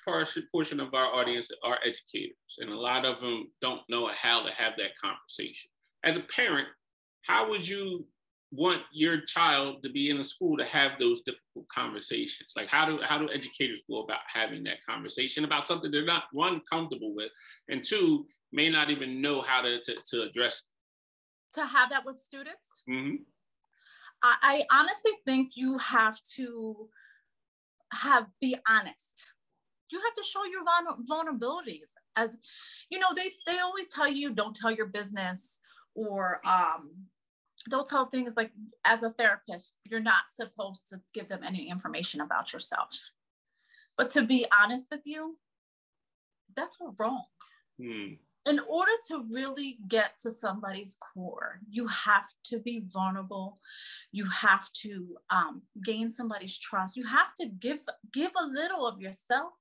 portion 0.50 0.80
of 0.80 0.92
our 0.94 1.06
audience 1.06 1.50
are 1.64 1.78
educators 1.85 2.59
and 2.59 2.71
a 2.71 2.78
lot 2.78 3.06
of 3.06 3.21
them 3.21 3.50
don't 3.61 3.80
know 3.88 4.06
how 4.09 4.42
to 4.42 4.52
have 4.52 4.75
that 4.76 4.90
conversation. 5.00 5.71
As 6.04 6.16
a 6.16 6.21
parent 6.21 6.68
how 7.26 7.49
would 7.49 7.67
you 7.67 8.07
want 8.50 8.83
your 8.93 9.23
child 9.23 9.83
to 9.83 9.91
be 9.91 10.11
in 10.11 10.19
a 10.19 10.25
school 10.25 10.57
to 10.59 10.64
have 10.64 10.93
those 10.99 11.23
difficult 11.23 11.67
conversations? 11.75 12.52
Like 12.55 12.69
how 12.69 12.87
do 12.87 13.00
how 13.02 13.19
do 13.19 13.31
educators 13.31 13.83
go 13.88 14.02
about 14.02 14.21
having 14.33 14.62
that 14.64 14.85
conversation 14.88 15.45
about 15.45 15.67
something 15.67 15.91
they're 15.91 16.05
not 16.05 16.25
one 16.33 16.61
comfortable 16.71 17.14
with 17.14 17.31
and 17.69 17.83
two 17.83 18.26
may 18.52 18.69
not 18.69 18.91
even 18.91 19.23
know 19.23 19.41
how 19.41 19.62
to 19.62 19.81
to, 19.83 19.97
to 20.11 20.23
address 20.23 20.67
to 21.55 21.67
have 21.67 21.91
that 21.91 22.05
with 22.05 22.17
students? 22.17 22.83
Mm-hmm. 22.88 23.17
I, 24.23 24.64
I 24.71 24.81
honestly 24.81 25.12
think 25.26 25.52
you 25.55 25.79
have 25.79 26.21
to 26.37 26.88
have 27.93 28.26
be 28.41 28.57
honest. 28.69 29.23
You 29.91 30.00
have 30.00 30.14
to 30.14 30.23
show 30.23 30.45
your 30.45 30.62
vulnerabilities 31.07 31.91
as 32.17 32.37
you 32.91 32.99
know 32.99 33.09
they 33.14 33.31
they 33.47 33.59
always 33.61 33.88
tell 33.88 34.11
you 34.11 34.33
don't 34.33 34.57
tell 34.57 34.71
your 34.71 34.87
business 34.87 35.59
or 35.95 36.41
um 36.47 36.91
they'll 37.71 37.85
tell 37.85 38.07
things 38.07 38.37
like 38.37 38.50
as 38.85 39.02
a 39.02 39.11
therapist 39.11 39.75
you're 39.85 40.00
not 40.00 40.25
supposed 40.28 40.88
to 40.88 41.00
give 41.14 41.28
them 41.28 41.40
any 41.45 41.69
information 41.69 42.21
about 42.21 42.52
yourself. 42.52 43.12
But 43.97 44.11
to 44.11 44.23
be 44.23 44.47
honest 44.62 44.88
with 44.90 45.02
you 45.04 45.38
that's 46.54 46.76
wrong. 46.99 47.25
Hmm. 47.81 48.14
in 48.47 48.61
order 48.69 48.92
to 49.09 49.25
really 49.33 49.78
get 49.88 50.19
to 50.19 50.31
somebody's 50.31 50.97
core 51.14 51.61
you 51.69 51.87
have 51.87 52.28
to 52.45 52.59
be 52.59 52.85
vulnerable. 52.87 53.59
You 54.12 54.26
have 54.26 54.71
to 54.85 55.16
um, 55.31 55.62
gain 55.83 56.11
somebody's 56.11 56.59
trust. 56.59 56.97
You 56.97 57.07
have 57.07 57.35
to 57.40 57.49
give 57.49 57.81
give 58.12 58.33
a 58.38 58.47
little 58.47 58.87
of 58.87 59.00
yourself 59.00 59.52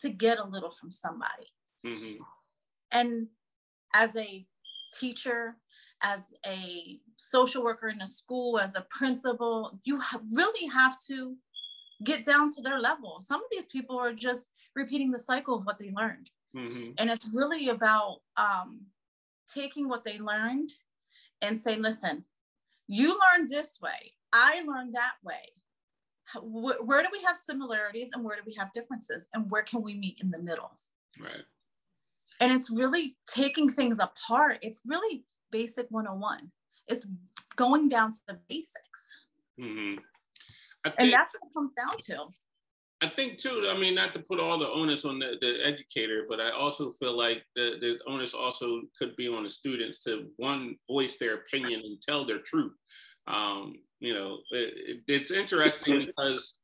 to 0.00 0.10
get 0.10 0.38
a 0.38 0.44
little 0.44 0.70
from 0.70 0.90
somebody. 0.90 1.48
Mm-hmm. 1.86 2.22
and 2.92 3.28
as 3.94 4.16
a 4.16 4.46
teacher, 4.98 5.56
as 6.04 6.34
a 6.46 7.00
social 7.16 7.64
worker 7.64 7.88
in 7.88 8.02
a 8.02 8.06
school, 8.06 8.58
as 8.58 8.76
a 8.76 8.86
principal, 8.90 9.80
you 9.84 9.98
ha- 9.98 10.20
really 10.30 10.68
have 10.68 10.96
to 11.08 11.36
get 12.04 12.24
down 12.24 12.52
to 12.54 12.60
their 12.60 12.78
level. 12.78 13.20
Some 13.20 13.40
of 13.40 13.46
these 13.50 13.66
people 13.66 13.98
are 13.98 14.12
just 14.12 14.48
repeating 14.76 15.10
the 15.10 15.18
cycle 15.18 15.56
of 15.56 15.64
what 15.64 15.78
they 15.78 15.90
learned. 15.90 16.28
Mm-hmm. 16.54 16.90
And 16.98 17.10
it's 17.10 17.30
really 17.34 17.70
about 17.70 18.18
um, 18.36 18.82
taking 19.48 19.88
what 19.88 20.04
they 20.04 20.18
learned 20.18 20.70
and 21.40 21.58
say, 21.58 21.76
listen, 21.76 22.24
you 22.86 23.18
learned 23.24 23.48
this 23.48 23.78
way, 23.80 24.12
I 24.32 24.62
learned 24.66 24.94
that 24.94 25.14
way. 25.24 25.52
Where, 26.42 26.82
where 26.82 27.02
do 27.02 27.08
we 27.12 27.22
have 27.22 27.36
similarities 27.36 28.10
and 28.12 28.24
where 28.24 28.36
do 28.36 28.42
we 28.46 28.54
have 28.54 28.72
differences? 28.72 29.28
And 29.32 29.50
where 29.50 29.62
can 29.62 29.82
we 29.82 29.94
meet 29.94 30.20
in 30.22 30.30
the 30.30 30.38
middle? 30.38 30.78
Right. 31.18 31.44
And 32.40 32.52
it's 32.52 32.70
really 32.70 33.16
taking 33.26 33.68
things 33.68 33.98
apart. 33.98 34.58
It's 34.60 34.82
really 34.84 35.24
basic 35.54 35.86
101. 35.90 36.50
It's 36.88 37.06
going 37.54 37.88
down 37.88 38.10
to 38.10 38.18
the 38.26 38.38
basics. 38.48 39.26
Mm-hmm. 39.60 40.00
Think, 40.82 40.94
and 40.98 41.12
that's 41.12 41.32
what 41.32 41.48
it 41.48 41.54
comes 41.54 41.70
down 41.76 41.96
to. 42.08 42.26
I 43.00 43.08
think 43.08 43.38
too, 43.38 43.68
I 43.70 43.78
mean, 43.78 43.94
not 43.94 44.14
to 44.14 44.20
put 44.20 44.40
all 44.40 44.58
the 44.58 44.68
onus 44.68 45.04
on 45.04 45.20
the, 45.20 45.36
the 45.40 45.64
educator, 45.64 46.26
but 46.28 46.40
I 46.40 46.50
also 46.50 46.92
feel 46.92 47.16
like 47.16 47.44
the, 47.54 47.76
the 47.80 47.98
onus 48.06 48.34
also 48.34 48.82
could 48.98 49.14
be 49.14 49.28
on 49.28 49.44
the 49.44 49.50
students 49.50 50.00
to 50.00 50.26
one, 50.36 50.76
voice 50.90 51.16
their 51.18 51.34
opinion 51.34 51.82
and 51.84 52.02
tell 52.02 52.26
their 52.26 52.40
truth. 52.40 52.72
Um, 53.28 53.76
you 54.00 54.12
know, 54.12 54.38
it, 54.50 55.02
it's 55.06 55.30
interesting 55.30 56.06
because 56.06 56.58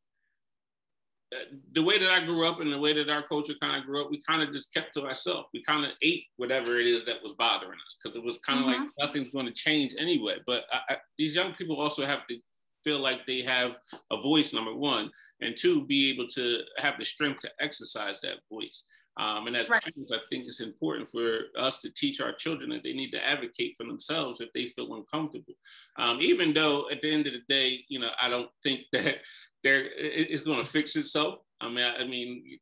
the 1.72 1.82
way 1.82 1.98
that 1.98 2.10
I 2.10 2.24
grew 2.24 2.44
up 2.46 2.60
and 2.60 2.72
the 2.72 2.78
way 2.78 2.92
that 2.92 3.08
our 3.08 3.22
culture 3.22 3.54
kind 3.60 3.76
of 3.76 3.86
grew 3.86 4.02
up, 4.02 4.10
we 4.10 4.20
kind 4.22 4.42
of 4.42 4.52
just 4.52 4.74
kept 4.74 4.94
to 4.94 5.06
ourselves. 5.06 5.48
We 5.54 5.62
kind 5.62 5.84
of 5.84 5.92
ate 6.02 6.24
whatever 6.36 6.78
it 6.78 6.86
is 6.86 7.04
that 7.04 7.22
was 7.22 7.34
bothering 7.34 7.78
us 7.86 7.96
because 8.02 8.16
it 8.16 8.24
was 8.24 8.38
kind 8.38 8.60
of 8.60 8.66
mm-hmm. 8.66 8.82
like 8.82 8.90
nothing's 8.98 9.32
going 9.32 9.46
to 9.46 9.52
change 9.52 9.94
anyway. 9.98 10.38
But 10.46 10.64
I, 10.72 10.94
I, 10.94 10.96
these 11.18 11.34
young 11.34 11.52
people 11.54 11.80
also 11.80 12.04
have 12.04 12.26
to 12.28 12.38
feel 12.82 12.98
like 12.98 13.26
they 13.26 13.42
have 13.42 13.76
a 14.10 14.20
voice, 14.20 14.52
number 14.52 14.74
one, 14.74 15.10
and 15.40 15.56
two, 15.56 15.86
be 15.86 16.10
able 16.10 16.26
to 16.28 16.60
have 16.78 16.94
the 16.98 17.04
strength 17.04 17.42
to 17.42 17.50
exercise 17.60 18.20
that 18.22 18.38
voice. 18.50 18.84
Um, 19.18 19.48
and 19.48 19.56
as 19.56 19.68
right. 19.68 19.82
parents, 19.82 20.12
I 20.12 20.18
think 20.30 20.46
it's 20.46 20.60
important 20.60 21.10
for 21.10 21.40
us 21.58 21.78
to 21.80 21.90
teach 21.90 22.20
our 22.20 22.32
children 22.32 22.70
that 22.70 22.82
they 22.84 22.92
need 22.92 23.10
to 23.10 23.26
advocate 23.26 23.74
for 23.76 23.84
themselves 23.84 24.40
if 24.40 24.52
they 24.52 24.66
feel 24.66 24.94
uncomfortable. 24.94 25.54
Um, 25.98 26.18
even 26.20 26.54
though 26.54 26.88
at 26.90 27.02
the 27.02 27.12
end 27.12 27.26
of 27.26 27.34
the 27.34 27.42
day, 27.48 27.84
you 27.88 27.98
know, 27.98 28.10
I 28.20 28.28
don't 28.28 28.50
think 28.62 28.82
that 28.92 29.16
there 29.62 29.88
it's 29.96 30.42
going 30.42 30.60
to 30.60 30.70
fix 30.70 30.96
itself. 30.96 31.40
I 31.60 31.68
mean, 31.68 31.84
I, 31.84 31.96
I, 31.96 32.06
mean, 32.06 32.58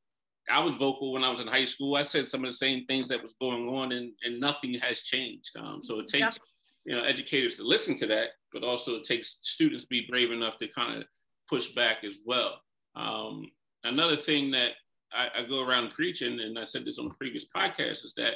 I 0.51 0.61
was 0.61 0.77
vocal 0.77 1.13
when 1.13 1.23
I 1.23 1.31
was 1.31 1.41
in 1.41 1.47
high 1.47 1.67
school. 1.67 1.95
I 1.95 2.03
said 2.03 2.27
some 2.27 2.45
of 2.45 2.51
the 2.51 2.57
same 2.57 2.87
things 2.87 3.09
that 3.09 3.23
was 3.23 3.35
going 3.41 3.69
on, 3.69 3.93
and, 3.93 4.13
and 4.25 4.41
nothing 4.41 4.75
has 4.75 5.03
changed. 5.03 5.51
Um, 5.57 5.81
so 5.83 6.01
it 6.01 6.09
takes 6.09 6.39
you 6.85 6.97
know 6.97 7.05
educators 7.05 7.55
to 7.57 7.65
listen 7.65 7.95
to 7.97 8.07
that, 8.07 8.29
but 8.53 8.65
also 8.65 8.97
it 8.97 9.05
takes 9.05 9.39
students 9.43 9.85
to 9.85 9.89
be 9.89 10.07
brave 10.09 10.33
enough 10.33 10.57
to 10.57 10.69
kind 10.69 10.99
of 10.99 11.05
push 11.49 11.69
back 11.69 11.99
as 12.05 12.19
well. 12.25 12.61
Um, 12.97 13.45
another 13.85 14.17
thing 14.17 14.51
that 14.53 14.73
I, 15.13 15.41
I, 15.41 15.43
go 15.45 15.67
around 15.67 15.93
preaching, 15.93 16.41
and 16.41 16.59
I 16.59 16.65
said 16.65 16.85
this 16.85 16.99
on 16.99 17.09
the 17.09 17.15
previous 17.15 17.47
podcast, 17.55 18.05
is 18.05 18.15
that 18.17 18.35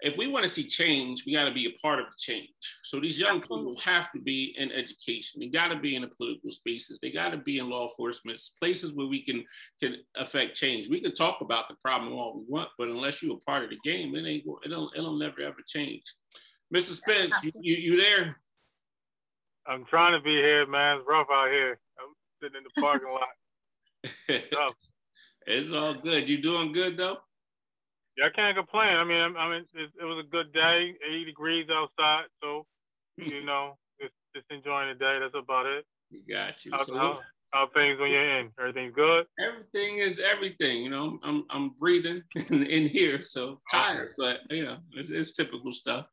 if 0.00 0.16
we 0.16 0.28
want 0.28 0.44
to 0.44 0.50
see 0.50 0.64
change, 0.64 1.24
we 1.26 1.32
got 1.32 1.44
to 1.44 1.52
be 1.52 1.66
a 1.66 1.78
part 1.80 1.98
of 1.98 2.06
the 2.06 2.14
change. 2.16 2.48
So 2.84 3.00
these 3.00 3.18
young 3.18 3.40
people 3.40 3.76
have 3.82 4.12
to 4.12 4.20
be 4.20 4.54
in 4.56 4.70
education. 4.70 5.40
They 5.40 5.48
got 5.48 5.68
to 5.68 5.78
be 5.78 5.96
in 5.96 6.02
the 6.02 6.08
political 6.08 6.52
spaces. 6.52 7.00
They 7.02 7.10
got 7.10 7.30
to 7.30 7.36
be 7.36 7.58
in 7.58 7.68
law 7.68 7.88
enforcement 7.88 8.40
places 8.60 8.92
where 8.92 9.08
we 9.08 9.24
can 9.24 9.44
can 9.82 9.96
affect 10.16 10.56
change. 10.56 10.88
We 10.88 11.00
can 11.00 11.14
talk 11.14 11.40
about 11.40 11.68
the 11.68 11.74
problem 11.84 12.12
all 12.12 12.38
we 12.38 12.44
want, 12.48 12.68
but 12.78 12.88
unless 12.88 13.22
you're 13.22 13.36
a 13.36 13.50
part 13.50 13.64
of 13.64 13.70
the 13.70 13.78
game, 13.84 14.14
it 14.14 14.26
ain't 14.26 14.44
it'll 14.64 14.90
it'll 14.96 15.18
never 15.18 15.40
ever 15.40 15.58
change. 15.66 16.04
Mr. 16.72 16.94
Spence, 16.94 17.34
you, 17.42 17.52
you, 17.60 17.76
you 17.76 17.96
there? 17.96 18.36
I'm 19.66 19.84
trying 19.86 20.12
to 20.18 20.22
be 20.22 20.30
here, 20.30 20.66
man. 20.66 20.98
It's 20.98 21.06
rough 21.08 21.28
out 21.32 21.50
here. 21.50 21.78
I'm 21.98 22.14
sitting 22.40 22.58
in 22.58 22.64
the 22.64 22.80
parking 22.80 23.10
lot. 23.10 23.28
it's 25.48 25.72
all 25.72 25.94
good. 25.94 26.28
You 26.28 26.40
doing 26.42 26.72
good 26.72 26.96
though? 26.96 27.18
Yeah, 28.16 28.26
I 28.26 28.30
can't 28.30 28.56
complain. 28.56 28.96
I 28.96 29.04
mean, 29.04 29.36
I 29.36 29.50
mean, 29.50 29.64
it, 29.74 29.90
it 30.00 30.04
was 30.04 30.24
a 30.24 30.28
good 30.28 30.52
day, 30.52 30.94
80 31.08 31.24
degrees 31.24 31.66
outside, 31.70 32.24
so 32.42 32.66
you 33.16 33.44
know, 33.44 33.76
just 34.00 34.14
just 34.34 34.46
enjoying 34.50 34.88
the 34.88 34.94
day. 34.94 35.18
That's 35.20 35.34
about 35.34 35.66
it. 35.66 35.84
You 36.10 36.22
got 36.28 36.64
you. 36.64 36.72
How, 36.72 36.82
so, 36.82 36.96
how, 36.96 37.20
how 37.52 37.68
things 37.74 37.98
when 37.98 38.10
you're 38.10 38.38
in? 38.38 38.50
Everything's 38.58 38.94
good. 38.94 39.26
Everything 39.38 39.98
is 39.98 40.20
everything. 40.20 40.82
You 40.82 40.90
know, 40.90 41.18
I'm 41.22 41.44
I'm 41.50 41.70
breathing 41.78 42.22
in, 42.50 42.64
in 42.66 42.88
here, 42.88 43.22
so 43.22 43.60
tired, 43.70 44.14
but 44.18 44.40
you 44.50 44.64
know, 44.64 44.78
it's, 44.92 45.10
it's 45.10 45.32
typical 45.32 45.72
stuff. 45.72 46.06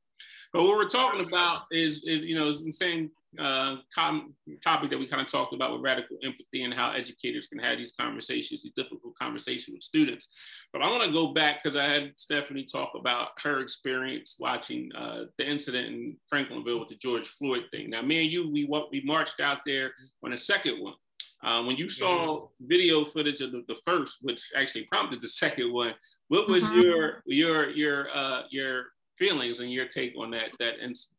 But 0.54 0.64
what 0.64 0.78
we're 0.78 0.88
talking 0.88 1.26
about 1.26 1.64
is, 1.70 2.06
is 2.06 2.24
you 2.24 2.36
know, 2.40 2.64
the 2.64 2.72
same 2.72 3.12
uh, 3.40 3.78
com- 3.94 4.34
topic 4.64 4.90
that 4.90 5.00
we 5.00 5.08
kind 5.08 5.22
of 5.22 5.32
talked 5.32 5.54
about 5.54 5.74
with 5.74 5.82
radical 5.82 6.18
empathy 6.24 6.64
and 6.64 6.74
how 6.74 6.92
educators 6.92 7.48
can 7.48 7.60
have 7.60 7.78
these 7.78 7.94
conversations, 8.00 8.64
these 8.64 8.74
difficult 8.76 9.16
conversations 9.20 9.74
with 9.74 9.84
students. 9.84 10.28
But 10.74 10.82
I 10.82 10.90
want 10.90 11.04
to 11.04 11.12
go 11.12 11.34
back 11.34 11.64
because 11.64 11.76
I 11.76 11.86
had 11.86 12.14
Stephanie 12.18 12.66
talk 12.66 12.92
about 12.98 13.30
her 13.44 13.60
experience 13.60 14.38
watching 14.40 14.92
uh, 14.96 15.26
the 15.38 15.48
incident 15.48 15.88
in 15.88 16.18
Franklinville 16.32 16.80
with 16.80 16.90
the 16.90 16.96
George 16.96 17.28
Floyd 17.28 17.64
thing. 17.72 17.90
Now, 17.90 18.02
me 18.02 18.24
and 18.24 18.32
you, 18.32 18.52
we 18.52 18.66
we 18.92 19.02
marched 19.06 19.40
out 19.40 19.60
there 19.66 19.92
on 20.24 20.32
the 20.32 20.38
second 20.38 20.82
one. 20.82 20.96
Um, 21.44 21.68
when 21.68 21.78
you 21.78 21.88
saw 21.88 22.38
mm-hmm. 22.38 22.68
video 22.68 23.06
footage 23.06 23.40
of 23.42 23.52
the, 23.52 23.64
the, 23.68 23.78
first, 23.86 24.18
which 24.24 24.42
actually 24.56 24.86
prompted 24.86 25.22
the 25.22 25.28
second 25.44 25.72
one, 25.72 25.94
what 26.30 26.50
was 26.50 26.64
mm-hmm. 26.64 26.82
your 26.82 27.22
your 27.26 27.70
your 27.70 28.08
uh, 28.14 28.44
your 28.50 28.86
feelings 29.18 29.60
and 29.60 29.72
your 29.72 29.88
take 29.88 30.16
on 30.18 30.32
that 30.32 30.52
that 30.60 30.80
incident? 30.84 31.18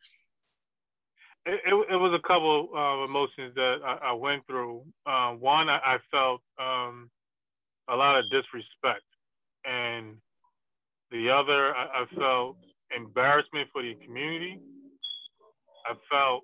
It, 1.46 1.60
it, 1.64 1.74
it 1.92 1.96
was 1.96 2.12
a 2.12 2.26
couple 2.26 2.68
of 2.74 3.08
emotions 3.08 3.54
that 3.54 3.76
I, 3.84 4.10
I 4.10 4.12
went 4.12 4.44
through. 4.46 4.82
Uh, 5.06 5.32
one, 5.32 5.68
I, 5.68 5.78
I 5.78 5.98
felt 6.10 6.40
um, 6.58 7.08
a 7.88 7.94
lot 7.94 8.18
of 8.18 8.24
disrespect, 8.30 9.04
and 9.64 10.16
the 11.12 11.30
other, 11.30 11.74
I, 11.74 12.02
I 12.02 12.06
felt 12.18 12.56
embarrassment 12.94 13.68
for 13.72 13.82
the 13.82 13.94
community. 14.04 14.58
I 15.86 15.94
felt 16.10 16.42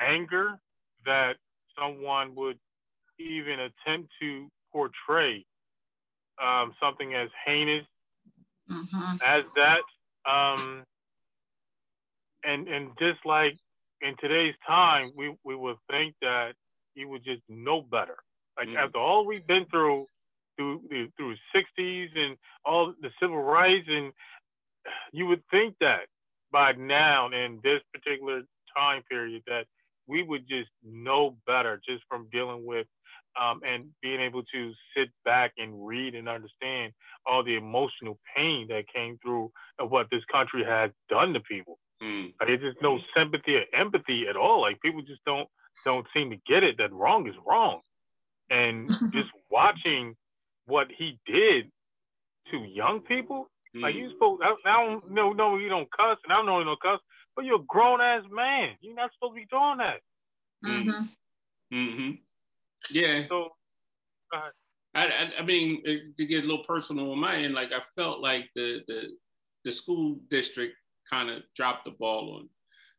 anger 0.00 0.58
that 1.04 1.34
someone 1.78 2.34
would 2.34 2.58
even 3.18 3.60
attempt 3.60 4.10
to 4.22 4.48
portray 4.72 5.44
um, 6.42 6.72
something 6.80 7.14
as 7.14 7.28
heinous 7.44 7.84
mm-hmm. 8.70 9.16
as 9.24 9.44
that. 9.56 9.82
Um, 10.30 10.84
and 12.42 12.68
and 12.68 12.88
just 12.98 13.18
like 13.26 13.58
in 14.02 14.14
today's 14.20 14.54
time, 14.66 15.12
we 15.16 15.34
we 15.44 15.54
would 15.54 15.76
think 15.90 16.14
that 16.22 16.52
he 16.94 17.04
would 17.04 17.24
just 17.24 17.42
know 17.48 17.82
better. 17.82 18.16
Like 18.58 18.68
mm 18.68 18.76
after 18.76 18.98
all 18.98 19.26
we've 19.26 19.46
been 19.46 19.66
through, 19.70 20.06
through 20.56 20.82
through 21.16 21.34
60s 21.54 22.08
and 22.16 22.36
all 22.64 22.92
the 23.00 23.10
civil 23.20 23.42
rights, 23.42 23.88
and 23.88 24.12
you 25.12 25.26
would 25.26 25.42
think 25.50 25.76
that 25.80 26.06
by 26.52 26.72
now 26.72 27.28
in 27.28 27.60
this 27.62 27.80
particular 27.92 28.42
time 28.76 29.02
period 29.08 29.42
that 29.46 29.64
we 30.06 30.22
would 30.22 30.48
just 30.48 30.70
know 30.84 31.36
better 31.46 31.80
just 31.86 32.02
from 32.08 32.28
dealing 32.32 32.66
with 32.66 32.86
um, 33.40 33.60
and 33.64 33.86
being 34.02 34.20
able 34.20 34.42
to 34.52 34.72
sit 34.96 35.08
back 35.24 35.52
and 35.56 35.86
read 35.86 36.14
and 36.14 36.28
understand 36.28 36.92
all 37.26 37.44
the 37.44 37.56
emotional 37.56 38.18
pain 38.36 38.66
that 38.68 38.84
came 38.92 39.18
through 39.22 39.50
of 39.78 39.90
what 39.90 40.08
this 40.10 40.24
country 40.32 40.64
has 40.64 40.90
done 41.08 41.32
to 41.32 41.40
people. 41.40 41.78
Mm. 42.02 42.32
Like, 42.40 42.48
there's 42.48 42.60
just 42.60 42.82
no 42.82 42.98
sympathy 43.16 43.56
or 43.56 43.64
empathy 43.74 44.26
at 44.28 44.36
all. 44.36 44.62
Like 44.62 44.80
people 44.80 45.02
just 45.02 45.24
don't 45.24 45.48
don't 45.84 46.06
seem 46.14 46.30
to 46.30 46.36
get 46.46 46.62
it 46.62 46.78
that 46.78 46.92
wrong 46.92 47.28
is 47.28 47.34
wrong. 47.46 47.80
And 48.50 48.90
just 49.12 49.30
watching 49.50 50.16
what 50.66 50.88
he 50.96 51.18
did 51.26 51.70
to 52.50 52.58
young 52.58 53.00
people, 53.00 53.50
mm. 53.76 53.82
like 53.82 53.94
you 53.94 54.10
supposed 54.10 54.42
I, 54.42 54.54
I 54.66 54.84
don't 54.84 55.10
know 55.10 55.32
no 55.32 55.56
you 55.56 55.68
don't 55.68 55.90
cuss 55.92 56.18
and 56.24 56.32
I 56.32 56.36
don't 56.36 56.46
know 56.46 56.58
you 56.58 56.64
don't 56.64 56.80
cuss, 56.80 57.00
but 57.36 57.44
you're 57.44 57.60
a 57.60 57.64
grown 57.66 58.00
ass 58.00 58.22
man. 58.30 58.76
You're 58.80 58.94
not 58.94 59.10
supposed 59.14 59.36
to 59.36 59.40
be 59.40 59.46
doing 59.50 59.78
that. 59.78 60.00
Mm-hmm. 60.64 61.74
Mm-hmm. 61.74 62.10
Yeah. 62.90 63.22
So, 63.28 63.48
I, 64.32 64.50
I, 64.94 65.30
I 65.38 65.42
mean, 65.42 65.82
to 65.84 66.26
get 66.26 66.44
a 66.44 66.46
little 66.46 66.64
personal 66.64 67.12
on 67.12 67.18
my 67.18 67.36
end, 67.36 67.54
like 67.54 67.72
I 67.72 67.80
felt 67.94 68.20
like 68.20 68.48
the 68.54 68.82
the 68.88 69.02
the 69.64 69.72
school 69.72 70.18
district 70.28 70.74
kind 71.10 71.30
of 71.30 71.42
dropped 71.56 71.84
the 71.84 71.92
ball 71.92 72.36
on. 72.36 72.48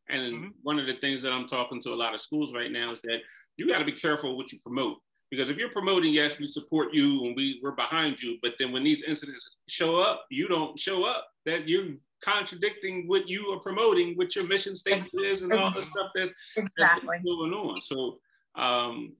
And 0.09 0.33
mm-hmm. 0.33 0.47
one 0.63 0.79
of 0.79 0.87
the 0.87 0.95
things 0.95 1.21
that 1.21 1.31
I'm 1.31 1.45
talking 1.45 1.81
to 1.81 1.93
a 1.93 1.95
lot 1.95 2.13
of 2.13 2.21
schools 2.21 2.53
right 2.53 2.71
now 2.71 2.91
is 2.91 3.01
that 3.01 3.19
you 3.57 3.67
got 3.67 3.79
to 3.79 3.85
be 3.85 3.91
careful 3.91 4.37
what 4.37 4.51
you 4.51 4.59
promote. 4.59 4.97
Because 5.29 5.49
if 5.49 5.57
you're 5.57 5.69
promoting, 5.69 6.13
yes, 6.13 6.39
we 6.39 6.47
support 6.47 6.93
you 6.93 7.23
and 7.25 7.35
we, 7.37 7.61
we're 7.63 7.71
behind 7.71 8.21
you, 8.21 8.37
but 8.41 8.55
then 8.59 8.73
when 8.73 8.83
these 8.83 9.03
incidents 9.03 9.49
show 9.69 9.95
up, 9.95 10.25
you 10.29 10.49
don't 10.49 10.77
show 10.77 11.05
up. 11.05 11.27
That 11.45 11.69
you're 11.69 11.95
contradicting 12.21 13.07
what 13.07 13.29
you 13.29 13.47
are 13.53 13.59
promoting, 13.59 14.15
what 14.17 14.35
your 14.35 14.45
mission 14.45 14.75
statement 14.75 15.13
is, 15.23 15.41
and 15.41 15.53
all 15.53 15.71
the 15.71 15.83
stuff 15.83 16.11
that's, 16.13 16.33
exactly. 16.57 17.07
that's 17.09 17.23
going 17.23 17.53
on. 17.53 17.79
So 17.79 18.17
um, 18.55 19.13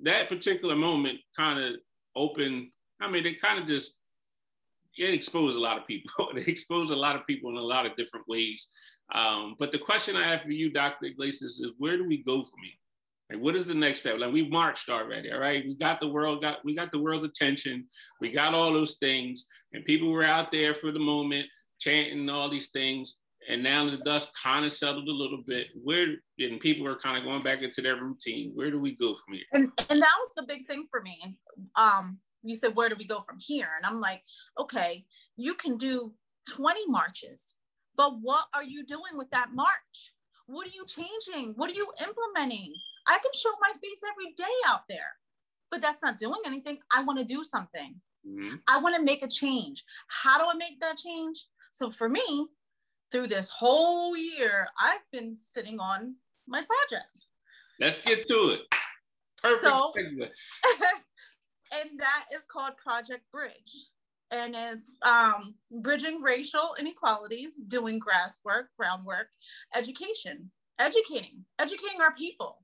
that 0.00 0.30
particular 0.30 0.74
moment 0.74 1.18
kind 1.36 1.62
of 1.62 1.74
opened. 2.16 2.68
I 3.00 3.10
mean, 3.10 3.26
it 3.26 3.40
kind 3.40 3.60
of 3.60 3.66
just 3.66 3.96
it 5.00 5.14
exposed 5.14 5.56
a 5.56 5.60
lot 5.60 5.78
of 5.78 5.86
people. 5.86 6.28
it 6.36 6.48
exposed 6.48 6.92
a 6.92 6.96
lot 6.96 7.16
of 7.16 7.26
people 7.26 7.50
in 7.50 7.56
a 7.56 7.62
lot 7.62 7.86
of 7.86 7.96
different 7.96 8.28
ways. 8.28 8.68
Um, 9.14 9.56
but 9.58 9.72
the 9.72 9.78
question 9.78 10.16
I 10.16 10.28
have 10.28 10.42
for 10.42 10.52
you, 10.52 10.70
Dr. 10.70 11.06
Iglesias, 11.06 11.58
is 11.60 11.72
where 11.78 11.96
do 11.96 12.06
we 12.06 12.22
go 12.22 12.44
from 12.44 12.62
here? 12.62 12.74
Like, 13.32 13.42
what 13.42 13.56
is 13.56 13.66
the 13.66 13.74
next 13.74 14.00
step? 14.00 14.18
Like 14.18 14.32
we've 14.32 14.50
marched 14.50 14.88
already, 14.88 15.32
all 15.32 15.40
right. 15.40 15.64
We 15.64 15.74
got 15.76 16.00
the 16.00 16.08
world, 16.08 16.42
got 16.42 16.64
we 16.64 16.74
got 16.74 16.90
the 16.90 16.98
world's 16.98 17.24
attention. 17.24 17.86
We 18.20 18.30
got 18.32 18.54
all 18.54 18.72
those 18.72 18.96
things, 18.96 19.46
and 19.72 19.84
people 19.84 20.10
were 20.10 20.24
out 20.24 20.50
there 20.50 20.74
for 20.74 20.90
the 20.90 20.98
moment 20.98 21.46
chanting 21.78 22.28
all 22.28 22.50
these 22.50 22.70
things. 22.70 23.18
And 23.48 23.62
now 23.62 23.88
the 23.88 23.98
dust 23.98 24.30
kind 24.40 24.66
of 24.66 24.72
settled 24.72 25.08
a 25.08 25.12
little 25.12 25.42
bit. 25.46 25.68
Where 25.82 26.16
and 26.40 26.60
people 26.60 26.86
are 26.88 26.96
kind 26.96 27.16
of 27.16 27.24
going 27.24 27.42
back 27.42 27.62
into 27.62 27.82
their 27.82 27.96
routine. 27.96 28.50
Where 28.54 28.70
do 28.70 28.80
we 28.80 28.96
go 28.96 29.14
from 29.14 29.34
here? 29.34 29.44
And 29.52 29.70
and 29.88 30.02
that 30.02 30.16
was 30.18 30.34
the 30.36 30.44
big 30.46 30.66
thing 30.66 30.86
for 30.90 31.00
me. 31.00 31.38
Um, 31.76 32.18
you 32.42 32.54
said 32.54 32.74
where 32.74 32.88
do 32.88 32.96
we 32.98 33.06
go 33.06 33.20
from 33.20 33.38
here? 33.38 33.68
And 33.76 33.86
I'm 33.86 34.00
like, 34.00 34.22
okay, 34.58 35.04
you 35.36 35.54
can 35.54 35.76
do 35.76 36.12
20 36.48 36.86
marches, 36.88 37.56
but 37.96 38.14
what 38.20 38.46
are 38.54 38.64
you 38.64 38.84
doing 38.84 39.16
with 39.16 39.30
that 39.30 39.50
march? 39.54 40.12
What 40.46 40.66
are 40.66 40.72
you 40.74 40.84
changing? 40.86 41.54
What 41.56 41.70
are 41.70 41.74
you 41.74 41.92
implementing? 42.00 42.72
I 43.06 43.18
can 43.18 43.30
show 43.34 43.50
my 43.60 43.70
face 43.72 44.02
every 44.10 44.32
day 44.36 44.54
out 44.66 44.82
there, 44.88 45.16
but 45.70 45.80
that's 45.80 46.02
not 46.02 46.18
doing 46.18 46.40
anything. 46.44 46.78
I 46.92 47.02
want 47.04 47.18
to 47.18 47.24
do 47.24 47.44
something. 47.44 47.94
Mm-hmm. 48.26 48.56
I 48.68 48.80
want 48.80 48.96
to 48.96 49.02
make 49.02 49.22
a 49.22 49.28
change. 49.28 49.84
How 50.08 50.38
do 50.38 50.50
I 50.50 50.54
make 50.54 50.80
that 50.80 50.96
change? 50.98 51.46
So 51.72 51.90
for 51.90 52.08
me, 52.08 52.48
through 53.10 53.28
this 53.28 53.48
whole 53.48 54.16
year, 54.16 54.68
I've 54.80 55.00
been 55.12 55.34
sitting 55.34 55.78
on 55.78 56.16
my 56.46 56.62
project. 56.62 57.26
Let's 57.80 57.98
get 57.98 58.28
to 58.28 58.50
it. 58.50 58.60
Perfect. 59.42 59.62
So, 59.62 59.92
and 61.72 61.98
that 61.98 62.24
is 62.34 62.46
called 62.46 62.76
Project 62.76 63.22
Bridge. 63.32 63.88
And 64.32 64.54
it's 64.56 64.92
um, 65.02 65.54
bridging 65.82 66.22
racial 66.22 66.74
inequalities, 66.78 67.64
doing 67.66 67.98
grass 67.98 68.38
work, 68.44 68.68
groundwork, 68.78 69.26
education, 69.74 70.50
educating, 70.78 71.44
educating 71.58 72.00
our 72.00 72.14
people 72.14 72.58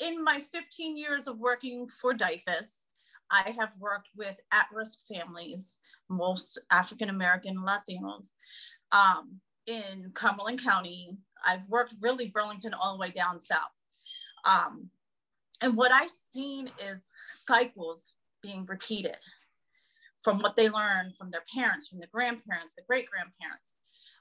in 0.00 0.22
my 0.22 0.40
15 0.40 0.96
years 0.96 1.26
of 1.26 1.38
working 1.38 1.86
for 1.86 2.14
DYFS, 2.14 2.84
I 3.30 3.54
have 3.58 3.72
worked 3.78 4.08
with 4.16 4.38
at-risk 4.52 5.00
families, 5.12 5.78
most 6.08 6.58
African 6.70 7.08
American 7.08 7.56
Latinos 7.56 8.26
um, 8.92 9.40
in 9.66 10.10
Cumberland 10.14 10.62
County. 10.62 11.18
I've 11.44 11.68
worked 11.68 11.94
really 12.00 12.28
Burlington 12.28 12.74
all 12.74 12.94
the 12.94 13.00
way 13.00 13.10
down 13.10 13.40
south. 13.40 13.60
Um, 14.44 14.90
and 15.60 15.76
what 15.76 15.90
I've 15.90 16.10
seen 16.32 16.70
is 16.88 17.08
cycles 17.26 18.12
being 18.46 18.66
repeated 18.66 19.16
from 20.22 20.38
what 20.40 20.56
they 20.56 20.68
learned 20.68 21.16
from 21.16 21.30
their 21.30 21.42
parents, 21.54 21.88
from 21.88 22.00
the 22.00 22.06
grandparents, 22.06 22.74
the 22.74 22.82
great 22.88 23.08
grandparents. 23.10 23.76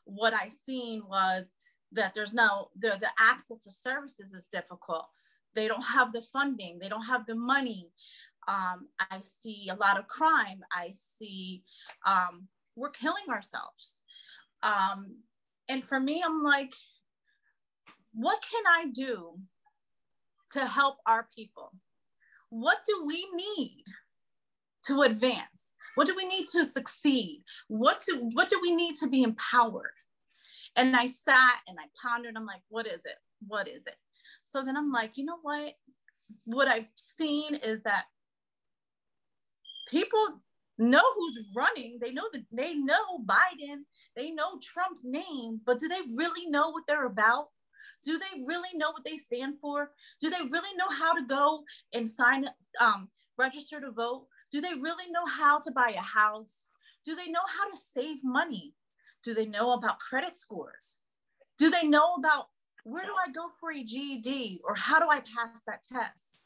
What 0.06 0.34
I 0.34 0.50
seen 0.50 1.04
was 1.08 1.54
that 1.92 2.14
there's 2.14 2.34
no, 2.34 2.70
the, 2.78 2.98
the 3.00 3.10
access 3.20 3.60
to 3.60 3.72
services 3.72 4.34
is 4.34 4.48
difficult. 4.52 5.08
They 5.56 5.68
don't 5.68 5.84
have 5.84 6.12
the 6.12 6.22
funding. 6.22 6.80
They 6.80 6.90
don't 6.90 7.06
have 7.06 7.26
the 7.26 7.36
money. 7.36 7.90
Um, 8.48 8.90
i 9.00 9.20
see 9.22 9.70
a 9.72 9.76
lot 9.76 9.98
of 9.98 10.08
crime. 10.08 10.62
I 10.72 10.92
see 10.94 11.64
um, 12.06 12.48
we're 12.76 12.90
killing 12.90 13.30
ourselves. 13.30 14.04
Um, 14.62 15.18
and 15.68 15.84
for 15.84 16.00
me 16.00 16.22
i'm 16.24 16.44
like 16.44 16.72
what 18.14 18.40
can 18.50 18.64
i 18.68 18.86
do 18.94 19.36
to 20.56 20.66
help 20.66 20.98
our 21.06 21.28
people? 21.36 21.74
What 22.50 22.80
do 22.86 23.04
we 23.06 23.28
need 23.36 23.84
to 24.88 25.02
advance 25.02 25.76
what 25.96 26.08
do 26.08 26.16
we 26.16 26.26
need 26.28 26.46
to 26.48 26.66
succeed 26.66 27.44
what 27.68 28.04
do 28.08 28.30
what 28.34 28.50
do 28.50 28.60
we 28.62 28.74
need 28.76 28.96
to 28.96 29.10
be 29.10 29.24
empowered 29.24 29.94
and 30.76 30.96
i 30.96 31.06
sat 31.06 31.58
and 31.68 31.78
i 31.80 31.86
pondered 32.02 32.36
i'm 32.36 32.46
like 32.46 32.62
what 32.70 32.86
is 32.86 33.06
it 33.06 33.18
what 33.48 33.68
is 33.68 33.82
it 33.86 33.96
so 34.46 34.64
then 34.64 34.78
I'm 34.78 34.92
like, 34.92 35.14
you 35.16 35.26
know 35.26 35.40
what? 35.42 35.74
What 36.46 36.68
I've 36.68 36.88
seen 36.96 37.56
is 37.56 37.82
that 37.82 38.06
people 39.90 40.42
know 40.78 41.02
who's 41.16 41.40
running. 41.56 41.98
They 42.00 42.12
know 42.12 42.30
that 42.32 42.46
they 42.52 42.76
know 42.76 43.20
Biden, 43.26 43.82
they 44.16 44.32
know 44.32 44.60
Trump's 44.62 45.04
name, 45.04 45.62
but 45.66 45.80
do 45.80 45.88
they 45.88 46.02
really 46.16 46.50
know 46.50 46.70
what 46.70 46.84
they're 46.88 47.08
about? 47.08 47.48
Do 48.04 48.20
they 48.20 48.44
really 48.46 48.70
know 48.76 48.92
what 48.92 49.04
they 49.04 49.18
stand 49.18 49.56
for? 49.60 49.92
Do 50.22 50.30
they 50.30 50.42
really 50.42 50.76
know 50.78 50.90
how 50.90 51.14
to 51.14 51.26
go 51.26 51.64
and 51.94 52.08
sign, 52.08 52.46
um, 52.80 53.10
register 53.38 53.82
to 53.82 53.92
vote? 53.92 54.28
Do 54.56 54.62
they 54.62 54.74
really 54.74 55.12
know 55.12 55.26
how 55.26 55.60
to 55.60 55.70
buy 55.70 55.94
a 55.98 56.02
house? 56.02 56.68
Do 57.04 57.14
they 57.14 57.28
know 57.28 57.42
how 57.46 57.70
to 57.70 57.76
save 57.76 58.24
money? 58.24 58.74
Do 59.22 59.34
they 59.34 59.46
know 59.46 59.74
about 59.74 60.00
credit 60.00 60.34
scores? 60.34 61.00
Do 61.58 61.70
they 61.70 61.84
know 61.84 62.14
about 62.14 62.46
where 62.86 63.04
do 63.04 63.12
I 63.22 63.34
go 63.34 63.50
for 63.60 63.74
a 63.74 63.84
GED 63.84 64.62
or 64.64 64.74
how 64.76 65.02
do 65.02 65.10
I 65.10 65.20
pass 65.20 65.62
that 65.68 65.84
test? 65.84 66.40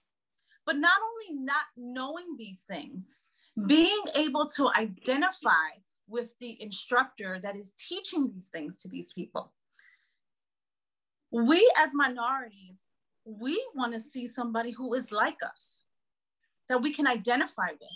But 0.65 0.77
not 0.77 0.97
only 1.03 1.39
not 1.39 1.65
knowing 1.77 2.35
these 2.35 2.65
things, 2.67 3.19
hmm. 3.55 3.67
being 3.67 4.01
able 4.17 4.47
to 4.55 4.71
identify 4.75 5.69
with 6.07 6.33
the 6.39 6.59
instructor 6.63 7.39
that 7.43 7.55
is 7.55 7.73
teaching 7.77 8.31
these 8.33 8.47
things 8.47 8.81
to 8.81 8.87
these 8.87 9.13
people. 9.13 9.53
We 11.31 11.71
as 11.77 11.93
minorities, 11.93 12.87
we 13.23 13.63
want 13.75 13.93
to 13.93 13.99
see 13.99 14.25
somebody 14.25 14.71
who 14.71 14.95
is 14.95 15.11
like 15.11 15.43
us, 15.43 15.83
that 16.69 16.81
we 16.81 16.93
can 16.93 17.07
identify 17.07 17.71
with, 17.71 17.89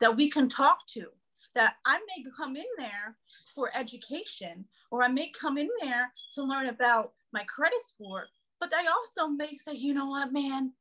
that 0.00 0.16
we 0.16 0.30
can 0.30 0.48
talk 0.48 0.86
to, 0.86 1.06
that 1.54 1.76
I 1.84 1.98
may 1.98 2.24
come 2.36 2.56
in 2.56 2.66
there 2.76 3.16
for 3.54 3.70
education, 3.74 4.66
or 4.90 5.02
I 5.02 5.08
may 5.08 5.30
come 5.30 5.58
in 5.58 5.68
there 5.80 6.12
to 6.34 6.42
learn 6.42 6.68
about 6.68 7.12
my 7.32 7.42
credit 7.44 7.80
score, 7.82 8.28
but 8.60 8.70
they 8.70 8.86
also 8.86 9.28
may 9.28 9.56
say, 9.56 9.72
you 9.74 9.94
know 9.94 10.06
what, 10.06 10.32
man, 10.32 10.72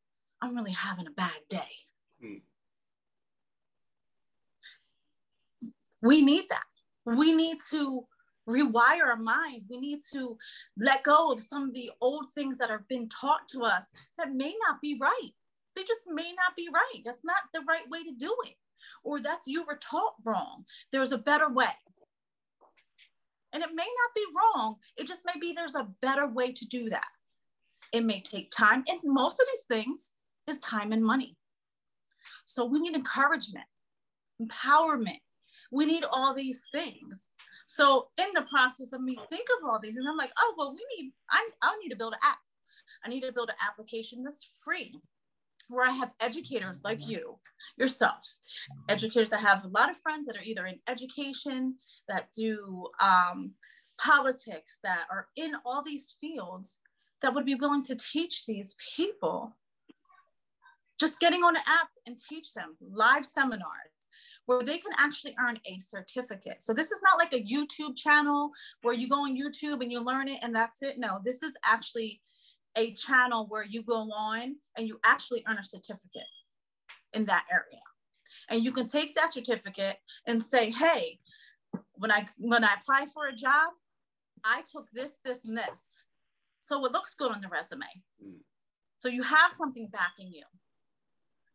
I'm 0.42 0.56
really 0.56 0.72
having 0.72 1.08
a 1.08 1.12
bad 1.12 1.38
day. 1.50 1.72
Hmm. 2.22 2.36
We 6.02 6.24
need 6.24 6.44
that. 6.50 6.64
We 7.06 7.34
need 7.34 7.58
to 7.72 8.06
rewire 8.48 9.06
our 9.08 9.18
minds. 9.18 9.66
We 9.70 9.80
need 9.80 10.00
to 10.14 10.38
let 10.78 11.04
go 11.04 11.32
of 11.32 11.42
some 11.42 11.70
of 11.70 11.74
the 11.74 11.92
old 12.02 12.30
things 12.30 12.58
that 12.60 12.70
have 12.70 12.88
been 12.88 13.10
taught 13.10 13.48
to 13.50 13.64
us 13.64 13.88
that 14.18 14.34
may 14.34 14.54
not 14.68 14.80
be 14.82 14.98
right. 15.00 15.32
They 15.78 15.84
just 15.84 16.02
may 16.08 16.32
not 16.32 16.56
be 16.56 16.68
right. 16.74 17.04
That's 17.06 17.24
not 17.24 17.38
the 17.54 17.62
right 17.68 17.88
way 17.88 18.04
to 18.04 18.12
do 18.18 18.36
it. 18.46 18.56
Or 19.04 19.22
that's 19.22 19.48
you 19.48 19.64
were 19.64 19.78
taught 19.80 20.16
wrong. 20.26 20.66
There's 20.92 21.12
a 21.12 21.20
better 21.20 21.50
way. 21.50 21.70
And 23.54 23.62
it 23.62 23.70
may 23.76 23.86
not 23.86 24.16
be 24.16 24.26
wrong, 24.36 24.76
it 24.98 25.08
just 25.08 25.22
may 25.24 25.40
be 25.40 25.54
there's 25.54 25.76
a 25.76 25.88
better 26.02 26.28
way 26.28 26.52
to 26.52 26.66
do 26.66 26.90
that. 26.90 27.08
It 27.94 28.04
may 28.04 28.22
take 28.22 28.50
time, 28.50 28.84
and 28.88 29.00
most 29.04 29.40
of 29.40 29.48
these 29.52 29.78
things 29.78 30.14
is 30.48 30.58
time 30.60 30.92
and 30.92 31.04
money. 31.04 31.38
So 32.48 32.66
we 32.66 32.80
need 32.80 32.96
encouragement, 32.96 33.66
empowerment. 34.42 35.22
We 35.72 35.86
need 35.86 36.04
all 36.04 36.34
these 36.34 36.62
things. 36.74 37.30
So 37.68 38.08
in 38.18 38.28
the 38.34 38.46
process 38.50 38.94
of 38.94 39.02
me 39.02 39.18
think 39.30 39.48
of 39.58 39.70
all 39.70 39.80
these, 39.80 39.98
and 39.98 40.10
I'm 40.10 40.18
like, 40.18 40.32
oh 40.40 40.56
well, 40.58 40.74
we 40.74 40.84
need 40.98 41.12
I, 41.30 41.48
I 41.62 41.78
need 41.82 41.90
to 41.90 41.96
build 41.96 42.14
an 42.14 42.20
app. 42.24 42.40
I 43.06 43.10
need 43.10 43.22
to 43.22 43.32
build 43.32 43.50
an 43.50 43.56
application 43.66 44.24
that's 44.24 44.52
free 44.58 45.00
where 45.70 45.86
I 45.86 45.92
have 45.92 46.12
educators 46.20 46.82
like 46.84 47.06
you, 47.06 47.38
yourself, 47.78 48.22
educators 48.90 49.30
that 49.32 49.42
have 49.42 49.64
a 49.64 49.70
lot 49.70 49.90
of 49.90 49.98
friends 49.98 50.26
that 50.26 50.38
are 50.38 50.44
either 50.44 50.66
in 50.66 50.80
education, 50.88 51.76
that 52.08 52.30
do 52.32 52.88
um, 53.02 53.52
politics, 54.00 54.78
that 54.84 55.06
are 55.12 55.28
in 55.36 55.54
all 55.66 55.84
these 55.84 56.16
fields, 56.22 56.80
that 57.22 57.34
would 57.34 57.46
be 57.46 57.56
willing 57.56 57.84
to 57.84 57.96
teach 57.96 58.46
these 58.46 58.76
people. 58.96 59.56
Just 61.00 61.20
getting 61.20 61.44
on 61.44 61.56
an 61.56 61.62
app 61.68 61.90
and 62.08 62.18
teach 62.18 62.54
them 62.54 62.76
live 62.82 63.26
seminars 63.26 63.92
where 64.48 64.64
they 64.64 64.78
can 64.78 64.94
actually 64.98 65.36
earn 65.40 65.60
a 65.66 65.78
certificate. 65.78 66.64
So 66.64 66.74
this 66.74 66.90
is 66.90 67.00
not 67.04 67.20
like 67.20 67.34
a 67.34 67.44
YouTube 67.44 67.96
channel 67.96 68.52
where 68.82 68.96
you 68.96 69.08
go 69.08 69.26
on 69.26 69.38
YouTube 69.38 69.82
and 69.82 69.92
you 69.92 70.04
learn 70.04 70.30
it 70.30 70.40
and 70.42 70.56
that's 70.56 70.82
it. 70.82 70.98
No, 70.98 71.20
this 71.24 71.44
is 71.44 71.56
actually 71.66 72.22
a 72.78 72.94
channel 72.94 73.48
where 73.50 73.66
you 73.66 73.82
go 73.82 74.10
on 74.12 74.56
and 74.78 74.88
you 74.88 75.00
actually 75.04 75.44
earn 75.50 75.58
a 75.58 75.64
certificate 75.64 76.24
in 77.14 77.26
that 77.26 77.46
area. 77.52 77.82
And 78.50 78.64
you 78.64 78.72
can 78.72 78.88
take 78.88 79.16
that 79.16 79.34
certificate 79.34 79.98
and 80.28 80.42
say, 80.42 80.72
hey, 80.72 81.20
when 81.96 82.12
I 82.12 82.26
when 82.38 82.64
I 82.64 82.76
apply 82.80 83.08
for 83.14 83.28
a 83.28 83.36
job, 83.36 83.72
I 84.44 84.62
took 84.72 84.88
this, 84.94 85.18
this, 85.26 85.46
and 85.46 85.58
this. 85.58 86.06
So 86.62 86.86
it 86.86 86.92
looks 86.92 87.16
good 87.16 87.32
on 87.32 87.42
the 87.42 87.50
resume. 87.50 87.86
Mm. 88.24 88.38
So 89.00 89.10
you 89.10 89.24
have 89.24 89.52
something 89.52 89.90
backing 89.92 90.32
you. 90.32 90.44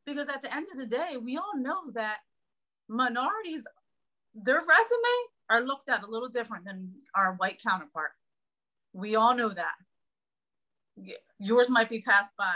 Because 0.04 0.28
at 0.28 0.42
the 0.42 0.52
end 0.52 0.66
of 0.72 0.78
the 0.78 0.86
day, 0.86 1.16
we 1.22 1.36
all 1.36 1.56
know 1.56 1.92
that 1.94 2.18
minorities, 2.88 3.64
their 4.34 4.56
resume 4.56 5.16
are 5.48 5.60
looked 5.60 5.88
at 5.88 6.02
a 6.02 6.10
little 6.10 6.28
different 6.28 6.64
than 6.64 6.90
our 7.14 7.34
white 7.34 7.62
counterpart. 7.62 8.10
We 8.92 9.14
all 9.14 9.36
know 9.36 9.50
that 9.50 9.74
yours 11.38 11.70
might 11.70 11.88
be 11.88 12.02
passed 12.02 12.36
by, 12.36 12.54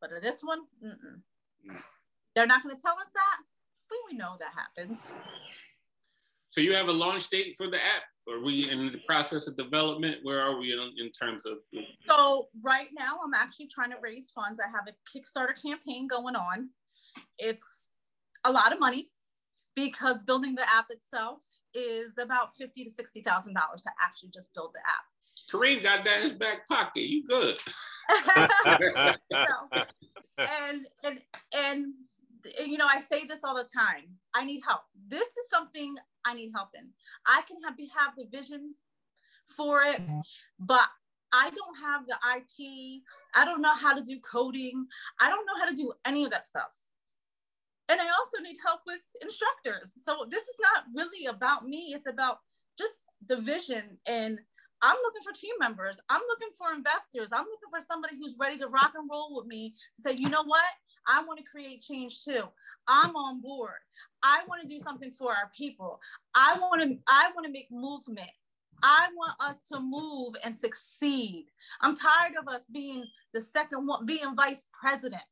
but 0.00 0.10
this 0.20 0.40
one, 0.42 0.60
mm. 0.84 1.76
they're 2.34 2.46
not 2.46 2.62
going 2.62 2.74
to 2.74 2.80
tell 2.80 2.94
us 2.94 3.10
that. 3.14 3.36
We, 3.90 4.12
we 4.12 4.18
know 4.18 4.36
that 4.38 4.52
happens. 4.54 5.12
So 6.50 6.60
you 6.60 6.74
have 6.74 6.88
a 6.88 6.92
launch 6.92 7.30
date 7.30 7.54
for 7.56 7.68
the 7.70 7.78
app? 7.78 8.02
Are 8.28 8.42
we 8.44 8.70
in 8.70 8.92
the 8.92 9.00
process 9.06 9.46
of 9.46 9.56
development? 9.56 10.18
Where 10.22 10.40
are 10.40 10.58
we 10.58 10.72
in, 10.72 10.78
in 10.98 11.10
terms 11.10 11.44
of? 11.46 11.58
So 12.08 12.48
right 12.62 12.88
now, 12.96 13.18
I'm 13.24 13.34
actually 13.34 13.66
trying 13.68 13.90
to 13.90 13.96
raise 14.00 14.30
funds. 14.30 14.60
I 14.60 14.68
have 14.70 14.86
a 14.86 14.94
Kickstarter 15.10 15.60
campaign 15.60 16.06
going 16.06 16.36
on. 16.36 16.68
It's 17.38 17.90
a 18.44 18.52
lot 18.52 18.72
of 18.72 18.78
money 18.78 19.10
because 19.74 20.22
building 20.22 20.54
the 20.54 20.62
app 20.62 20.86
itself 20.90 21.42
is 21.74 22.18
about 22.18 22.54
fifty 22.54 22.84
to 22.84 22.90
sixty 22.90 23.22
thousand 23.22 23.54
dollars 23.54 23.82
to 23.82 23.90
actually 24.00 24.30
just 24.30 24.52
build 24.54 24.72
the 24.74 24.80
app. 24.80 25.04
Kareem 25.50 25.82
got 25.82 26.04
that 26.04 26.18
in 26.18 26.22
his 26.22 26.32
back 26.32 26.66
pocket. 26.66 27.08
You 27.08 27.26
good? 27.26 27.56
and 30.38 30.86
and 31.04 31.18
and 31.54 31.92
you 32.66 32.78
know, 32.78 32.86
I 32.88 32.98
say 32.98 33.24
this 33.24 33.44
all 33.44 33.54
the 33.54 33.68
time. 33.74 34.04
I 34.34 34.44
need 34.44 34.62
help. 34.66 34.82
This 35.08 35.28
is 35.28 35.48
something 35.50 35.94
I 36.24 36.34
need 36.34 36.50
help 36.54 36.70
in. 36.78 36.88
I 37.26 37.42
can 37.46 37.58
have 37.64 37.74
have 37.96 38.14
the 38.16 38.26
vision 38.36 38.74
for 39.46 39.82
it, 39.82 40.00
mm-hmm. 40.00 40.18
but 40.58 40.88
I 41.32 41.50
don't 41.50 41.76
have 41.78 42.06
the 42.06 42.16
IT. 42.36 43.02
I 43.34 43.44
don't 43.44 43.62
know 43.62 43.74
how 43.74 43.94
to 43.94 44.02
do 44.02 44.18
coding. 44.20 44.86
I 45.20 45.28
don't 45.28 45.46
know 45.46 45.58
how 45.58 45.68
to 45.68 45.74
do 45.74 45.92
any 46.04 46.24
of 46.24 46.30
that 46.30 46.46
stuff. 46.46 46.68
And 47.88 48.00
I 48.00 48.04
also 48.04 48.42
need 48.42 48.56
help 48.64 48.80
with 48.86 49.00
instructors. 49.20 49.94
So 50.02 50.26
this 50.30 50.44
is 50.44 50.56
not 50.60 50.84
really 50.94 51.26
about 51.26 51.66
me. 51.66 51.92
It's 51.94 52.06
about 52.06 52.38
just 52.78 53.06
the 53.28 53.36
vision 53.36 53.98
and 54.06 54.38
I'm 54.82 54.96
looking 55.04 55.22
for 55.22 55.32
team 55.32 55.54
members. 55.60 56.00
I'm 56.10 56.20
looking 56.28 56.48
for 56.58 56.72
investors. 56.74 57.30
I'm 57.32 57.44
looking 57.44 57.70
for 57.70 57.80
somebody 57.80 58.16
who's 58.18 58.34
ready 58.38 58.58
to 58.58 58.66
rock 58.66 58.92
and 58.96 59.08
roll 59.10 59.36
with 59.36 59.46
me 59.46 59.74
to 59.96 60.02
say, 60.02 60.12
you 60.12 60.28
know 60.28 60.42
what? 60.42 60.64
I 61.06 61.22
want 61.22 61.38
to 61.38 61.50
create 61.50 61.82
change 61.82 62.24
too. 62.24 62.42
I'm 62.88 63.14
on 63.14 63.40
board. 63.40 63.78
I 64.22 64.42
want 64.48 64.62
to 64.62 64.68
do 64.68 64.78
something 64.78 65.12
for 65.12 65.30
our 65.30 65.50
people. 65.56 66.00
I 66.34 66.58
want 66.60 66.82
to 66.82 66.98
I 67.08 67.30
want 67.34 67.46
to 67.46 67.52
make 67.52 67.68
movement. 67.70 68.30
I 68.82 69.08
want 69.16 69.34
us 69.40 69.60
to 69.72 69.80
move 69.80 70.34
and 70.44 70.54
succeed. 70.54 71.46
I'm 71.80 71.94
tired 71.94 72.32
of 72.40 72.52
us 72.52 72.66
being 72.66 73.04
the 73.32 73.40
second 73.40 73.86
one, 73.86 74.04
being 74.06 74.34
vice 74.34 74.66
president. 74.78 75.22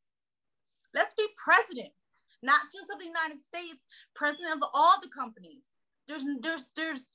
Let's 0.94 1.14
be 1.14 1.26
president, 1.36 1.90
not 2.42 2.60
just 2.72 2.90
of 2.92 3.00
the 3.00 3.06
United 3.06 3.38
States, 3.38 3.82
president 4.14 4.54
of 4.54 4.68
all 4.72 5.00
the 5.02 5.08
companies. 5.08 5.64
There's 6.06 6.24
there's 6.40 6.70
there's 6.76 7.06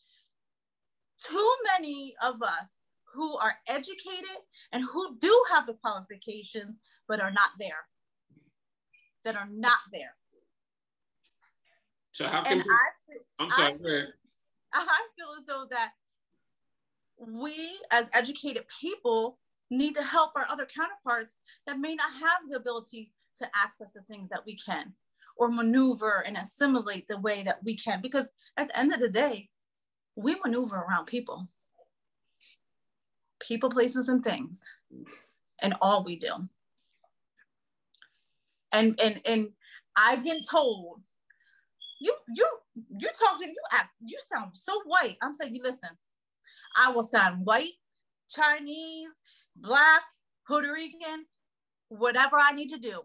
too 1.30 1.56
many 1.78 2.16
of 2.22 2.42
us 2.42 2.80
who 3.14 3.38
are 3.38 3.56
educated 3.68 4.38
and 4.72 4.84
who 4.84 5.18
do 5.20 5.44
have 5.52 5.66
the 5.66 5.74
qualifications 5.74 6.78
but 7.08 7.20
are 7.20 7.32
not 7.32 7.52
there. 7.60 7.86
That 9.24 9.36
are 9.36 9.48
not 9.52 9.80
there. 9.92 10.16
So 12.12 12.28
how 12.28 12.44
can 12.44 12.62
I, 12.62 13.16
i'm 13.40 13.50
sorry 13.50 14.08
I, 14.74 14.80
I 14.80 15.02
feel 15.18 15.28
as 15.38 15.46
though 15.46 15.66
that 15.70 15.92
we 17.18 17.78
as 17.92 18.10
educated 18.14 18.64
people 18.82 19.38
need 19.70 19.96
to 19.96 20.04
help 20.04 20.32
our 20.36 20.46
other 20.50 20.66
counterparts 20.66 21.40
that 21.66 21.80
may 21.80 21.96
not 21.96 22.12
have 22.14 22.50
the 22.50 22.56
ability 22.56 23.12
to 23.40 23.50
access 23.56 23.92
the 23.92 24.02
things 24.04 24.30
that 24.30 24.46
we 24.46 24.56
can 24.56 24.94
or 25.38 25.50
maneuver 25.50 26.24
and 26.26 26.38
assimilate 26.38 27.08
the 27.08 27.20
way 27.20 27.44
that 27.44 27.60
we 27.64 27.76
can. 27.76 28.02
Because 28.02 28.30
at 28.58 28.68
the 28.68 28.80
end 28.80 28.94
of 28.94 29.00
the 29.00 29.10
day 29.10 29.50
we 30.16 30.36
maneuver 30.44 30.78
around 30.78 31.06
people, 31.06 31.48
people, 33.40 33.70
places, 33.70 34.08
and 34.08 34.24
things, 34.24 34.78
and 35.62 35.76
all 35.82 36.04
we 36.04 36.18
do. 36.18 36.32
And 38.72 39.00
and 39.02 39.22
and 39.26 39.50
I've 39.96 40.24
been 40.24 40.42
told, 40.42 41.02
you 42.00 42.14
you 42.34 42.48
you 42.98 43.10
talking, 43.20 43.50
you 43.50 43.64
act, 43.72 43.92
you 44.04 44.18
sound 44.26 44.52
so 44.54 44.82
white. 44.86 45.18
I'm 45.22 45.34
saying, 45.34 45.56
you 45.56 45.64
listen, 45.64 45.92
I 46.78 46.92
will 46.92 47.04
sound 47.04 47.46
white, 47.46 47.74
Chinese, 48.30 49.10
black, 49.56 50.04
Puerto 50.48 50.72
Rican, 50.72 51.26
whatever 51.90 52.38
I 52.38 52.52
need 52.54 52.70
to 52.70 52.78
do. 52.78 53.02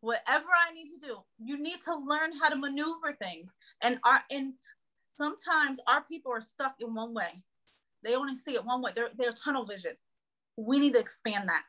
Whatever 0.00 0.46
I 0.68 0.74
need 0.74 0.90
to 0.90 1.06
do, 1.06 1.18
you 1.38 1.62
need 1.62 1.80
to 1.84 1.94
learn 1.94 2.32
how 2.42 2.48
to 2.48 2.56
maneuver 2.56 3.12
things. 3.12 3.52
And 3.82 4.00
our 4.02 4.20
and 4.32 4.54
sometimes 5.12 5.78
our 5.86 6.02
people 6.02 6.32
are 6.32 6.40
stuck 6.40 6.74
in 6.80 6.94
one 6.94 7.14
way. 7.14 7.42
They 8.02 8.14
only 8.16 8.34
see 8.34 8.54
it 8.54 8.64
one 8.64 8.82
way. 8.82 8.90
They're, 8.94 9.10
they're 9.16 9.32
tunnel 9.32 9.64
vision. 9.64 9.92
We 10.56 10.80
need 10.80 10.94
to 10.94 10.98
expand 10.98 11.48
that. 11.48 11.62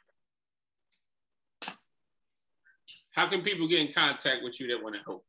How 3.11 3.29
can 3.29 3.43
people 3.43 3.67
get 3.67 3.79
in 3.79 3.93
contact 3.93 4.43
with 4.43 4.59
you 4.59 4.67
that 4.69 4.83
want 4.83 4.95
to 4.95 5.01
help? 5.03 5.25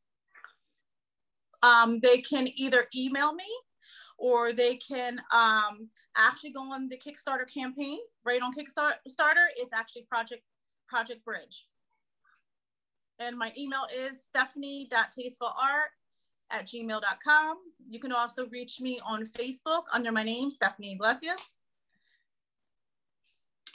Um, 1.61 1.99
they 2.01 2.17
can 2.17 2.47
either 2.55 2.87
email 2.95 3.33
me 3.33 3.45
or 4.17 4.53
they 4.53 4.75
can 4.75 5.19
um, 5.31 5.89
actually 6.17 6.51
go 6.51 6.61
on 6.61 6.89
the 6.89 6.97
Kickstarter 6.97 7.51
campaign. 7.51 7.99
Right 8.25 8.41
on 8.41 8.51
Kickstarter, 8.53 9.45
it's 9.57 9.73
actually 9.73 10.07
Project 10.09 10.41
Project 10.87 11.23
Bridge. 11.23 11.67
And 13.19 13.37
my 13.37 13.53
email 13.57 13.85
is 13.95 14.25
stephanie.tastefulart 14.27 15.91
at 16.55 16.67
gmail.com. 16.67 17.57
You 17.87 17.99
can 17.99 18.11
also 18.11 18.47
reach 18.47 18.79
me 18.81 18.99
on 19.05 19.25
Facebook 19.25 19.83
under 19.93 20.11
my 20.11 20.23
name, 20.23 20.49
Stephanie 20.49 20.93
Iglesias. 20.93 21.59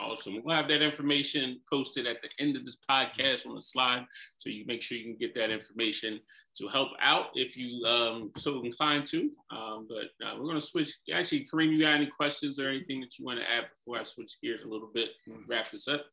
Awesome. 0.00 0.40
We'll 0.42 0.56
have 0.56 0.68
that 0.68 0.80
information 0.80 1.60
posted 1.70 2.06
at 2.06 2.22
the 2.22 2.30
end 2.42 2.56
of 2.56 2.64
this 2.64 2.78
podcast 2.90 3.46
on 3.46 3.54
the 3.54 3.60
slide. 3.60 4.06
So 4.38 4.48
you 4.48 4.64
make 4.66 4.80
sure 4.80 4.96
you 4.96 5.04
can 5.04 5.16
get 5.16 5.34
that 5.34 5.50
information 5.50 6.20
to 6.56 6.68
help 6.68 6.88
out 7.02 7.26
if 7.34 7.54
you 7.54 7.84
um, 7.84 8.30
so 8.36 8.64
inclined 8.64 9.06
to. 9.08 9.30
Um, 9.50 9.86
but 9.88 10.26
uh, 10.26 10.36
we're 10.36 10.46
going 10.46 10.54
to 10.54 10.66
switch. 10.66 10.96
Actually, 11.12 11.46
Kareem, 11.52 11.72
you 11.72 11.82
got 11.82 11.96
any 11.96 12.06
questions 12.06 12.58
or 12.58 12.68
anything 12.68 13.00
that 13.00 13.18
you 13.18 13.26
want 13.26 13.40
to 13.40 13.44
add 13.44 13.66
before 13.76 14.00
I 14.00 14.04
switch 14.04 14.38
gears 14.42 14.62
a 14.62 14.68
little 14.68 14.90
bit 14.92 15.10
and 15.26 15.36
wrap 15.46 15.70
this 15.70 15.86
up? 15.86 16.06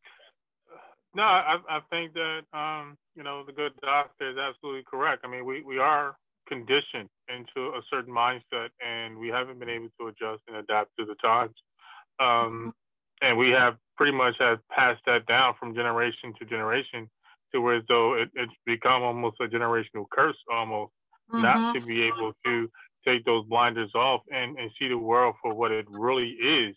No, 1.16 1.24
I, 1.24 1.56
I 1.70 1.80
think 1.90 2.14
that, 2.14 2.42
um, 2.54 2.98
you 3.16 3.24
know, 3.24 3.44
the 3.46 3.54
good 3.54 3.72
doctor 3.82 4.30
is 4.30 4.38
absolutely 4.38 4.84
correct. 4.84 5.24
I 5.24 5.30
mean, 5.30 5.46
we, 5.46 5.64
we 5.64 5.80
are 5.80 6.18
conditioned 6.48 7.10
into 7.30 7.70
a 7.70 7.82
certain 7.90 8.14
mindset 8.14 8.70
and 8.86 9.18
we 9.18 9.28
haven't 9.28 9.60
been 9.60 9.70
able 9.70 9.90
to 10.00 10.08
adjust 10.08 10.42
and 10.48 10.58
adapt 10.58 10.92
to 11.00 11.06
the 11.06 11.16
times. 11.16 11.56
Um, 12.20 12.74
and 13.22 13.38
we 13.38 13.50
have 13.50 13.78
pretty 13.96 14.16
much 14.16 14.36
have 14.40 14.60
passed 14.70 15.02
that 15.06 15.26
down 15.26 15.56
from 15.60 15.76
generation 15.76 16.34
to 16.40 16.46
generation 16.46 17.10
to 17.54 17.62
where 17.62 17.82
though 17.88 18.14
it, 18.14 18.30
it's 18.36 18.54
become 18.66 19.04
almost 19.04 19.38
a 19.40 19.48
generational 19.48 20.06
curse 20.12 20.38
almost 20.52 20.92
mm-hmm. 21.32 21.42
not 21.42 21.74
to 21.74 21.82
be 21.82 22.04
able 22.04 22.34
to 22.46 22.70
take 23.06 23.24
those 23.26 23.46
blinders 23.46 23.92
off 23.96 24.22
and, 24.32 24.58
and 24.58 24.72
see 24.78 24.88
the 24.88 24.98
world 24.98 25.36
for 25.42 25.54
what 25.54 25.72
it 25.72 25.86
really 25.90 26.30
is 26.30 26.76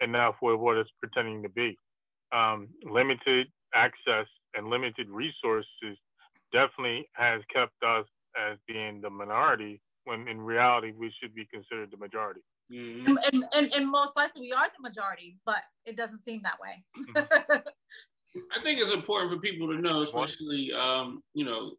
and 0.00 0.12
not 0.12 0.34
for 0.40 0.56
what 0.56 0.76
it's 0.76 0.90
pretending 1.00 1.42
to 1.42 1.48
be. 1.48 1.76
Um, 2.32 2.68
limited 2.82 3.48
access 3.74 4.26
and 4.54 4.68
limited 4.68 5.08
resources 5.08 5.96
definitely 6.52 7.08
has 7.12 7.42
kept 7.52 7.72
us 7.86 8.06
as 8.38 8.58
being 8.66 9.00
the 9.00 9.10
minority 9.10 9.80
when 10.04 10.28
in 10.28 10.40
reality 10.40 10.92
we 10.96 11.12
should 11.20 11.34
be 11.34 11.46
considered 11.52 11.90
the 11.90 11.96
majority. 11.96 12.40
Mm-hmm. 12.72 13.16
And, 13.32 13.44
and, 13.54 13.74
and 13.74 13.88
most 13.88 14.16
likely 14.16 14.42
we 14.42 14.52
are 14.52 14.66
the 14.66 14.82
majority, 14.88 15.38
but 15.44 15.62
it 15.84 15.96
doesn't 15.96 16.20
seem 16.20 16.42
that 16.44 16.58
way. 16.60 16.84
Mm-hmm. 17.16 17.56
I 18.58 18.62
think 18.62 18.80
it's 18.80 18.92
important 18.92 19.32
for 19.32 19.38
people 19.38 19.68
to 19.68 19.80
know, 19.80 20.02
especially 20.02 20.72
um, 20.72 21.22
you 21.34 21.44
know, 21.44 21.72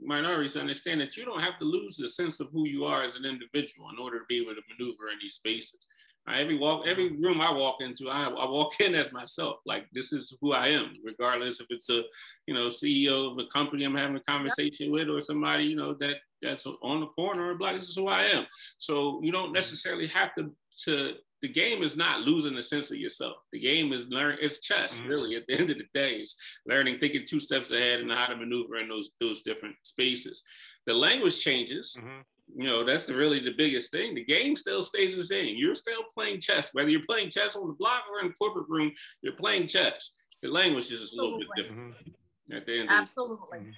minorities 0.00 0.56
understand 0.56 1.00
that 1.00 1.16
you 1.16 1.24
don't 1.24 1.40
have 1.40 1.58
to 1.58 1.64
lose 1.64 1.96
the 1.96 2.08
sense 2.08 2.40
of 2.40 2.48
who 2.52 2.66
you 2.66 2.84
are 2.84 3.02
as 3.02 3.16
an 3.16 3.24
individual 3.24 3.88
in 3.90 3.98
order 4.00 4.18
to 4.18 4.24
be 4.28 4.40
able 4.40 4.54
to 4.54 4.62
maneuver 4.70 5.10
in 5.12 5.18
these 5.20 5.34
spaces. 5.34 5.86
Every 6.34 6.56
walk, 6.56 6.86
every 6.86 7.16
room 7.16 7.40
I 7.40 7.52
walk 7.52 7.76
into, 7.80 8.08
I, 8.08 8.24
I 8.24 8.48
walk 8.48 8.80
in 8.80 8.94
as 8.94 9.12
myself. 9.12 9.56
Like 9.66 9.86
this 9.92 10.12
is 10.12 10.36
who 10.40 10.52
I 10.52 10.68
am, 10.68 10.94
regardless 11.04 11.60
if 11.60 11.66
it's 11.70 11.90
a, 11.90 12.02
you 12.46 12.54
know, 12.54 12.68
CEO 12.68 13.32
of 13.32 13.38
a 13.38 13.46
company 13.46 13.84
I'm 13.84 13.94
having 13.94 14.16
a 14.16 14.20
conversation 14.20 14.90
with, 14.90 15.08
or 15.08 15.20
somebody, 15.20 15.64
you 15.64 15.76
know, 15.76 15.94
that 15.94 16.16
that's 16.42 16.66
on 16.66 17.00
the 17.00 17.06
corner 17.06 17.50
or 17.50 17.54
black. 17.54 17.74
This 17.74 17.88
is 17.88 17.96
who 17.96 18.08
I 18.08 18.24
am. 18.24 18.46
So 18.78 19.20
you 19.22 19.32
don't 19.32 19.52
necessarily 19.52 20.06
have 20.08 20.34
to 20.36 20.52
to. 20.84 21.14
The 21.40 21.48
game 21.48 21.84
is 21.84 21.96
not 21.96 22.22
losing 22.22 22.56
the 22.56 22.62
sense 22.62 22.90
of 22.90 22.96
yourself. 22.96 23.36
The 23.52 23.60
game 23.60 23.92
is 23.92 24.08
learn. 24.08 24.38
It's 24.40 24.58
chess, 24.58 24.98
mm-hmm. 24.98 25.08
really. 25.08 25.36
At 25.36 25.46
the 25.46 25.54
end 25.58 25.70
of 25.70 25.78
the 25.78 25.86
day, 25.94 26.14
it's 26.14 26.34
learning, 26.66 26.98
thinking 26.98 27.24
two 27.28 27.38
steps 27.38 27.70
ahead, 27.70 28.00
and 28.00 28.10
how 28.10 28.26
to 28.26 28.36
maneuver 28.36 28.76
in 28.78 28.88
those 28.88 29.10
those 29.20 29.42
different 29.42 29.76
spaces. 29.82 30.42
The 30.86 30.94
language 30.94 31.40
changes. 31.40 31.96
Mm-hmm 31.98 32.20
you 32.56 32.64
know, 32.64 32.84
that's 32.84 33.04
the 33.04 33.14
really 33.14 33.40
the 33.40 33.54
biggest 33.56 33.90
thing. 33.90 34.14
The 34.14 34.24
game 34.24 34.56
still 34.56 34.82
stays 34.82 35.16
the 35.16 35.24
same. 35.24 35.56
You're 35.56 35.74
still 35.74 36.02
playing 36.14 36.40
chess, 36.40 36.70
whether 36.72 36.88
you're 36.88 37.02
playing 37.08 37.30
chess 37.30 37.56
on 37.56 37.68
the 37.68 37.74
block 37.74 38.04
or 38.10 38.20
in 38.20 38.28
the 38.28 38.34
corporate 38.34 38.68
room. 38.68 38.92
You're 39.22 39.36
playing 39.36 39.66
chess. 39.66 40.12
The 40.42 40.48
language 40.48 40.90
is 40.90 41.00
just 41.00 41.18
a 41.18 41.22
little 41.22 41.38
bit 41.38 41.48
different 41.56 41.94
mm-hmm. 41.94 42.56
at 42.56 42.66
the 42.66 42.80
end. 42.80 42.88
Absolutely. 42.90 43.72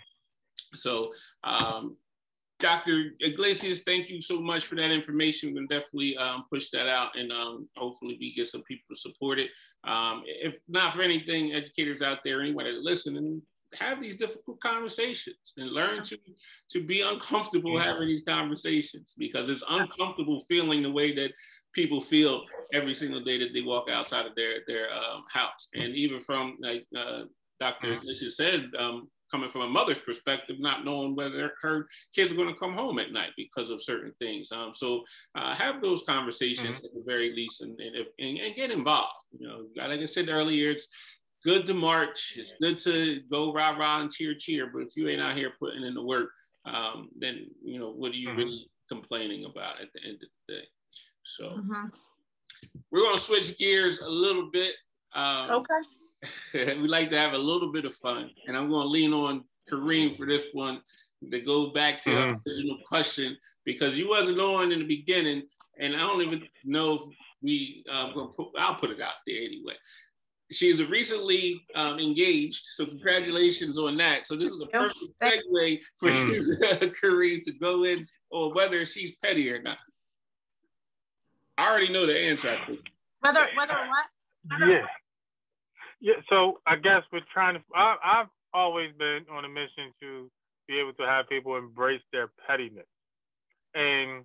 So, 0.75 1.13
um, 1.45 1.97
Dr. 2.61 3.13
Iglesias, 3.21 3.83
thank 3.83 4.11
you 4.11 4.21
so 4.21 4.41
much 4.41 4.67
for 4.67 4.75
that 4.77 4.91
information. 4.91 5.51
We're 5.51 5.67
gonna 5.67 5.81
definitely 5.81 6.17
um, 6.19 6.45
push 6.53 6.69
that 6.71 6.89
out, 6.89 7.17
and 7.17 7.33
um, 7.33 7.69
hopefully 7.75 8.19
we 8.21 8.35
get 8.35 8.49
some 8.49 8.63
people 8.63 8.85
to 8.95 9.01
support 9.01 9.39
it. 9.39 9.49
Um, 9.85 10.23
if 10.27 10.55
not 10.69 10.95
for 10.95 11.01
anything, 11.01 11.55
educators 11.55 12.03
out 12.03 12.19
there, 12.23 12.43
anybody 12.43 12.79
listening, 12.81 13.41
have 13.75 14.01
these 14.01 14.17
difficult 14.17 14.61
conversations 14.61 15.55
and 15.57 15.71
learn 15.71 16.03
to 16.05 16.19
to 16.71 16.85
be 16.85 17.03
uncomfortable 17.03 17.79
having 17.79 18.09
these 18.09 18.23
conversations 18.27 19.15
because 19.17 19.49
it's 19.49 19.65
uncomfortable 19.69 20.45
feeling 20.49 20.83
the 20.83 20.91
way 20.91 21.15
that 21.15 21.33
people 21.73 22.01
feel 22.01 22.43
every 22.75 22.95
single 22.95 23.23
day 23.23 23.39
that 23.39 23.55
they 23.55 23.63
walk 23.63 23.89
outside 23.89 24.27
of 24.27 24.35
their 24.35 24.59
their 24.67 24.93
um, 24.93 25.23
house 25.33 25.69
and 25.75 25.95
even 25.95 26.21
from 26.21 26.57
like 26.61 26.85
uh, 26.97 27.23
Dr. 27.61 27.89
Mm-hmm. 27.89 28.03
Alicia 28.03 28.31
said 28.31 28.71
um, 28.79 29.09
coming 29.31 29.51
from 29.51 29.63
a 29.63 29.69
mother's 29.69 30.01
perspective, 30.01 30.57
not 30.59 30.85
knowing 30.85 31.15
whether 31.15 31.53
her 31.63 31.87
kids 32.15 32.33
are 32.33 32.37
going 32.37 32.53
to 32.53 32.59
come 32.59 32.75
home 32.75 32.99
at 32.99 33.13
night 33.13 33.31
because 33.37 33.71
of 33.71 33.83
certain 33.83 34.13
things. 34.19 34.51
Um, 34.51 34.73
so 34.75 35.03
uh, 35.35 35.55
have 35.55 35.81
those 35.81 36.03
conversations 36.07 36.79
mm-hmm. 36.79 36.87
at 36.87 36.95
the 36.95 37.03
very 37.07 37.35
least, 37.35 37.63
and 37.63 37.79
and, 37.81 37.97
if, 37.97 38.09
and 38.19 38.39
and, 38.39 38.57
get 38.57 38.71
involved. 38.71 39.25
You 39.39 39.47
know, 39.47 39.67
like 39.77 40.01
I 40.01 40.05
said 40.07 40.29
earlier, 40.29 40.71
it's 40.71 40.89
good 41.45 41.67
to 41.67 41.75
march. 41.75 42.35
It's 42.37 42.55
good 42.61 42.79
to 42.81 43.21
go 43.31 43.53
rah 43.53 43.77
rah 43.77 44.01
and 44.01 44.11
cheer 44.11 44.35
cheer. 44.35 44.71
But 44.73 44.83
if 44.83 44.97
you 44.97 45.09
ain't 45.09 45.21
out 45.21 45.37
here 45.37 45.53
putting 45.59 45.85
in 45.85 45.95
the 45.95 46.03
work, 46.03 46.31
um, 46.65 47.09
then 47.19 47.47
you 47.63 47.79
know 47.79 47.91
what 47.91 48.13
are 48.13 48.17
you 48.17 48.29
mm-hmm. 48.29 48.39
really 48.39 48.71
complaining 48.89 49.45
about 49.45 49.81
at 49.81 49.89
the 49.95 50.01
end 50.07 50.19
of 50.23 50.29
the 50.49 50.55
day? 50.55 50.65
So 51.25 51.45
mm-hmm. 51.45 51.87
we're 52.91 53.05
gonna 53.05 53.19
switch 53.19 53.57
gears 53.59 54.01
a 54.01 54.09
little 54.09 54.51
bit. 54.51 54.75
Um, 55.15 55.51
okay. 55.51 55.81
we 56.55 56.89
like 56.89 57.11
to 57.11 57.19
have 57.19 57.33
a 57.33 57.39
little 57.39 57.73
bit 57.73 57.85
of 57.85 57.95
fun, 57.95 58.31
and 58.47 58.57
I'm 58.57 58.69
going 58.69 58.83
to 58.83 58.89
lean 58.89 59.13
on 59.13 59.45
Kareem 59.71 60.17
for 60.17 60.27
this 60.27 60.49
one 60.53 60.81
to 61.31 61.41
go 61.41 61.71
back 61.73 62.03
to 62.05 62.11
mm-hmm. 62.11 62.33
the 62.45 62.51
original 62.51 62.79
question 62.87 63.37
because 63.65 63.97
you 63.97 64.09
wasn't 64.09 64.39
on 64.39 64.73
in 64.73 64.81
the 64.81 64.87
beginning, 64.87 65.45
and 65.79 65.95
I 65.95 66.01
don't 66.01 66.23
even 66.23 66.43
know 66.65 66.95
if 66.95 67.01
we. 67.43 67.85
Uh, 67.91 68.13
put, 68.13 68.49
I'll 68.59 68.75
put 68.75 68.91
it 68.91 69.01
out 69.01 69.15
there 69.27 69.37
anyway. 69.37 69.75
She 70.53 70.69
is 70.69 70.83
recently 70.85 71.65
um, 71.75 71.99
engaged, 71.99 72.67
so 72.75 72.85
congratulations 72.85 73.79
on 73.79 73.97
that. 73.99 74.27
So 74.27 74.37
this 74.37 74.51
is 74.51 74.61
a 74.61 74.67
perfect 74.67 74.99
segue 75.23 75.81
for 75.99 76.09
mm. 76.09 76.35
you, 76.35 76.93
Kareem, 77.03 77.43
to 77.43 77.53
go 77.53 77.85
in 77.85 78.07
or 78.31 78.53
whether 78.53 78.85
she's 78.85 79.13
petty 79.23 79.51
or 79.51 79.63
not. 79.63 79.79
I 81.57 81.69
already 81.69 81.93
know 81.93 82.07
the 82.07 82.19
answer. 82.19 82.51
I 82.51 82.67
think. 82.67 82.81
Whether 83.21 83.47
whether 83.57 83.75
what? 83.75 84.07
Yeah. 84.69 84.87
Yeah, 86.01 86.15
so 86.31 86.61
I 86.67 86.77
guess 86.77 87.03
we're 87.13 87.21
trying 87.33 87.57
to. 87.57 87.61
I, 87.75 87.97
I've 88.03 88.29
always 88.55 88.91
been 88.99 89.27
on 89.31 89.45
a 89.45 89.49
mission 89.49 89.93
to 90.01 90.31
be 90.67 90.81
able 90.81 90.95
to 90.95 91.03
have 91.03 91.29
people 91.29 91.57
embrace 91.57 92.01
their 92.11 92.31
pettiness, 92.47 92.87
and 93.75 94.25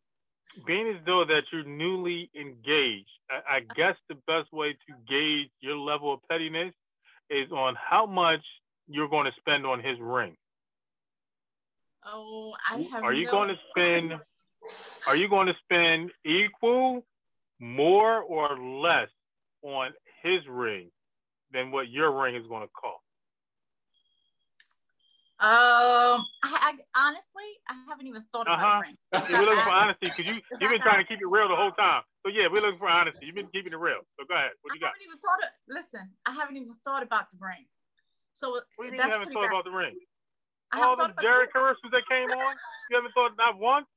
being 0.65 0.87
as 0.87 1.03
though 1.05 1.23
that 1.25 1.43
you're 1.51 1.63
newly 1.63 2.29
engaged, 2.35 3.09
I, 3.29 3.57
I 3.57 3.59
guess 3.75 3.95
the 4.09 4.15
best 4.27 4.51
way 4.53 4.73
to 4.73 4.93
gauge 5.07 5.49
your 5.59 5.77
level 5.77 6.13
of 6.13 6.19
pettiness 6.29 6.73
is 7.29 7.51
on 7.51 7.75
how 7.75 8.05
much 8.05 8.41
you're 8.87 9.09
going 9.09 9.25
to 9.25 9.31
spend 9.39 9.65
on 9.65 9.83
his 9.83 9.97
ring. 9.99 10.35
Oh, 12.05 12.53
I 12.69 12.87
have. 12.91 13.03
Are 13.03 13.13
you 13.13 13.25
no 13.25 13.31
going 13.31 13.49
to 13.49 13.55
spend? 13.71 14.13
Are 15.07 15.15
you 15.15 15.29
going 15.29 15.47
to 15.47 15.53
spend 15.63 16.11
equal, 16.25 17.03
more, 17.59 18.21
or 18.21 18.57
less 18.57 19.09
on 19.63 19.91
his 20.23 20.41
ring 20.47 20.89
than 21.51 21.71
what 21.71 21.89
your 21.89 22.11
ring 22.21 22.35
is 22.35 22.47
going 22.47 22.63
to 22.63 22.69
cost? 22.69 23.04
Um, 25.35 26.23
I, 26.47 26.47
I, 26.47 26.71
honestly, 26.95 27.43
I 27.67 27.75
haven't 27.91 28.07
even 28.07 28.23
thought 28.31 28.47
about 28.47 28.63
uh-huh. 28.63 28.87
ring. 28.87 28.95
Yeah, 29.11 29.43
we're 29.43 29.51
looking 29.51 29.67
for 29.67 29.75
honesty 29.75 30.07
because 30.07 30.23
you 30.23 30.39
you've 30.63 30.71
been 30.71 30.79
trying 30.79 31.03
to 31.03 31.07
keep 31.11 31.19
it 31.19 31.27
real 31.27 31.51
the 31.51 31.59
whole 31.59 31.75
time. 31.75 32.07
So 32.23 32.31
yeah, 32.31 32.47
we're 32.47 32.63
looking 32.63 32.79
for 32.79 32.87
honesty. 32.87 33.27
You've 33.27 33.35
been 33.35 33.51
keeping 33.51 33.75
it 33.75 33.79
real. 33.79 33.99
So 34.15 34.23
go 34.23 34.31
ahead. 34.31 34.55
What 34.63 34.71
you 34.71 34.79
I 34.79 34.87
got? 34.87 34.95
haven't 34.95 35.11
even 35.11 35.19
thought 35.19 35.43
of. 35.43 35.51
Listen, 35.67 36.05
I 36.23 36.31
haven't 36.31 36.55
even 36.55 36.71
thought 36.87 37.03
about 37.03 37.27
the 37.35 37.37
ring. 37.43 37.67
So 38.31 38.55
what 38.55 38.63
do 38.79 38.87
you 38.87 38.95
mean 38.95 39.03
you 39.03 39.11
haven't 39.11 39.35
thought 39.35 39.51
bad. 39.51 39.59
about 39.59 39.67
the 39.67 39.75
ring? 39.75 39.99
I 40.71 40.87
All 40.87 40.95
the 40.95 41.11
Jared 41.19 41.51
commercials 41.51 41.91
that 41.91 42.07
came 42.07 42.31
on, 42.31 42.55
you 42.89 42.95
haven't 42.95 43.11
thought 43.11 43.35
not 43.35 43.59
once. 43.59 43.91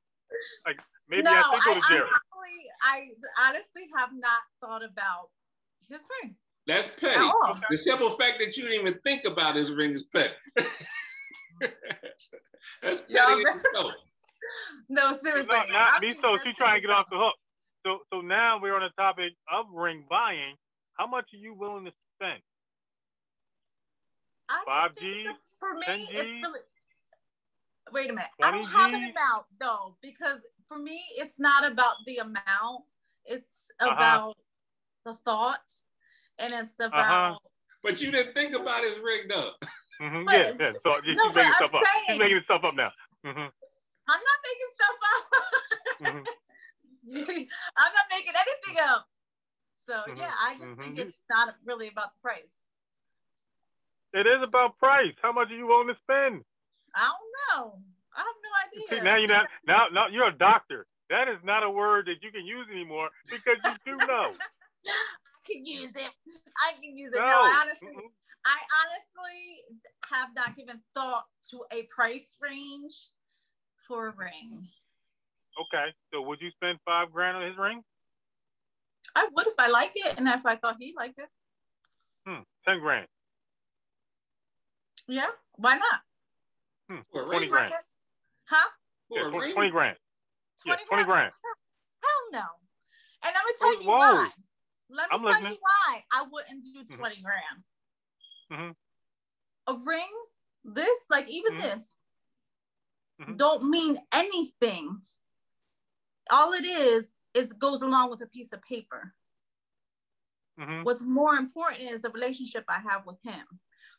Like 0.67 0.83
maybe 1.07 1.23
no, 1.23 1.31
I 1.31 1.55
think 1.63 1.77
of 1.79 1.83
Jared. 1.87 2.03
Honestly, 2.03 2.59
I 2.83 2.95
honestly 3.47 3.87
have 3.95 4.11
not 4.11 4.43
thought 4.59 4.83
about 4.83 5.31
his 5.87 6.03
ring. 6.19 6.35
That's 6.67 6.91
petty. 6.99 7.31
The 7.71 7.77
simple 7.77 8.11
fact 8.11 8.39
that 8.39 8.57
you 8.57 8.63
didn't 8.67 8.81
even 8.81 8.99
think 9.07 9.23
about 9.23 9.55
his 9.55 9.71
ring 9.71 9.91
is 9.91 10.03
petty. 10.03 10.35
That's 12.83 13.01
petty. 13.01 13.43
No, 13.73 13.91
no 14.89 15.13
seriously. 15.13 15.55
No, 15.55 15.71
not 15.71 16.01
me. 16.01 16.15
So 16.21 16.37
she's 16.43 16.55
trying 16.55 16.81
to 16.81 16.87
get 16.87 16.91
off 16.91 17.07
the 17.09 17.17
hook. 17.17 17.35
So, 17.85 17.99
so 18.11 18.21
now 18.21 18.59
we're 18.61 18.75
on 18.75 18.81
the 18.81 19.01
topic 19.01 19.33
of 19.51 19.65
ring 19.73 20.05
buying. 20.09 20.55
How 20.93 21.07
much 21.07 21.25
are 21.33 21.37
you 21.37 21.53
willing 21.53 21.85
to 21.85 21.91
spend? 22.15 22.41
Five 24.65 24.95
G. 24.99 25.25
For 25.59 25.73
me, 25.75 25.81
10 25.85 25.99
it's 26.09 26.13
really. 26.13 26.59
Wait 27.91 28.09
a 28.09 28.13
minute. 28.13 28.29
I 28.43 28.51
don't 28.51 28.67
have 28.67 28.93
an 28.93 28.95
amount 28.95 29.45
though, 29.59 29.95
because 30.01 30.39
for 30.67 30.77
me, 30.77 31.01
it's 31.17 31.39
not 31.39 31.69
about 31.69 31.95
the 32.05 32.17
amount. 32.17 32.83
It's 33.25 33.71
uh-huh. 33.79 33.93
about 33.93 34.29
uh-huh. 34.29 34.33
the 35.05 35.13
thought 35.25 35.73
and 36.39 36.51
it's 36.53 36.79
uh-huh. 36.79 36.87
about. 36.87 37.31
Uh-huh. 37.31 37.39
But 37.83 38.01
you 38.01 38.11
didn't 38.11 38.33
think 38.33 38.55
about 38.55 38.83
his 38.83 38.97
rigged 38.99 39.31
though. 39.31 39.51
Mm-hmm. 40.01 40.25
But, 40.25 40.33
yeah, 40.33 40.51
yeah. 40.59 40.71
So 40.83 41.01
she's 41.03 41.15
no, 41.15 41.33
making 41.33 41.53
stuff 41.53 41.71
saying, 41.71 41.83
up. 41.83 42.05
She's 42.09 42.19
making 42.19 42.41
stuff 42.45 42.63
up 42.63 42.75
now. 42.75 42.91
Mm-hmm. 43.25 43.49
I'm 44.09 44.21
not 44.23 44.39
making 44.47 44.71
stuff 44.75 44.97
up. 45.11 45.23
mm-hmm. 46.01 46.23
I'm 47.77 47.93
not 47.93 48.07
making 48.11 48.33
anything 48.33 48.77
up. 48.87 49.07
So 49.73 49.93
mm-hmm. 49.93 50.17
yeah, 50.17 50.31
I 50.31 50.57
just 50.59 50.75
think 50.79 50.97
mm-hmm. 50.97 51.09
it's 51.09 51.23
not 51.29 51.55
really 51.65 51.87
about 51.87 52.13
the 52.15 52.21
price. 52.21 52.61
It 54.13 54.25
is 54.25 54.45
about 54.45 54.77
price. 54.79 55.13
How 55.21 55.31
much 55.31 55.51
are 55.51 55.55
you 55.55 55.67
willing 55.67 55.87
to 55.87 55.97
spend? 56.01 56.43
I 56.95 57.09
don't 57.09 57.33
know. 57.37 57.79
I 58.15 58.19
have 58.19 58.39
no 58.41 58.51
idea. 58.65 58.99
See, 58.99 59.05
now 59.05 59.17
you're 59.17 59.27
not 59.27 59.47
now 59.67 59.85
now 59.93 60.07
you're 60.07 60.27
a 60.27 60.37
doctor. 60.37 60.87
That 61.09 61.27
is 61.27 61.37
not 61.43 61.63
a 61.63 61.69
word 61.69 62.05
that 62.05 62.21
you 62.21 62.31
can 62.31 62.45
use 62.45 62.67
anymore 62.71 63.09
because 63.29 63.57
you 63.63 63.73
do 63.85 63.97
know. 64.07 64.33
I 64.87 65.51
can 65.51 65.65
use 65.65 65.95
it. 65.95 66.09
I 66.57 66.73
can 66.81 66.97
use 66.97 67.13
it. 67.13 67.19
No, 67.19 67.25
no 67.25 67.53
honestly. 67.61 68.11
I 68.45 68.57
honestly 68.81 69.79
have 70.11 70.29
not 70.35 70.55
given 70.55 70.79
thought 70.93 71.25
to 71.51 71.61
a 71.71 71.83
price 71.83 72.37
range 72.41 73.09
for 73.87 74.07
a 74.07 74.13
ring. 74.15 74.67
Okay, 75.59 75.87
so 76.13 76.21
would 76.21 76.39
you 76.41 76.49
spend 76.51 76.79
five 76.85 77.11
grand 77.11 77.37
on 77.37 77.45
his 77.45 77.57
ring? 77.57 77.81
I 79.15 79.27
would 79.33 79.47
if 79.47 79.53
I 79.57 79.69
like 79.69 79.91
it, 79.95 80.17
and 80.17 80.27
if 80.27 80.45
I 80.45 80.55
thought 80.55 80.77
he 80.79 80.93
liked 80.95 81.19
it. 81.19 81.27
Hmm, 82.25 82.41
ten 82.65 82.79
grand. 82.79 83.07
Yeah, 85.07 85.27
why 85.55 85.77
not? 85.77 86.01
Hmm, 86.89 87.25
twenty 87.27 87.47
grand. 87.47 87.73
Huh? 88.49 88.69
Yeah, 89.11 89.29
20, 89.29 89.53
20 89.53 89.69
grand. 89.69 89.97
20 90.65 90.81
yeah, 90.81 90.87
20 90.87 91.03
grand. 91.05 91.31
Hell 92.03 92.41
no. 92.41 92.45
And 93.23 93.33
let 93.33 93.45
me 93.45 93.53
tell 93.57 93.69
oh, 93.69 93.81
you 93.81 93.87
whoa. 93.87 93.97
why. 93.97 94.29
Let 94.89 95.09
me 95.09 95.15
I'm 95.15 95.21
tell 95.21 95.31
listening. 95.31 95.51
you 95.51 95.57
why 95.61 96.03
I 96.13 96.25
wouldn't 96.31 96.63
do 96.63 96.81
mm-hmm. 96.81 96.99
20 96.99 97.21
grand. 97.21 97.63
Mm-hmm. 98.51 98.71
A 99.67 99.77
ring, 99.85 100.09
this, 100.63 101.05
like 101.09 101.29
even 101.29 101.53
mm-hmm. 101.53 101.63
this, 101.63 101.97
mm-hmm. 103.21 103.35
don't 103.35 103.69
mean 103.69 103.99
anything. 104.13 105.01
All 106.31 106.53
it 106.53 106.65
is, 106.65 107.13
is 107.33 107.53
goes 107.53 107.81
along 107.81 108.09
with 108.09 108.21
a 108.21 108.27
piece 108.27 108.53
of 108.53 108.61
paper. 108.63 109.13
Mm-hmm. 110.59 110.83
What's 110.83 111.03
more 111.03 111.35
important 111.35 111.83
is 111.83 112.01
the 112.01 112.09
relationship 112.09 112.65
I 112.67 112.79
have 112.89 113.05
with 113.05 113.17
him. 113.23 113.45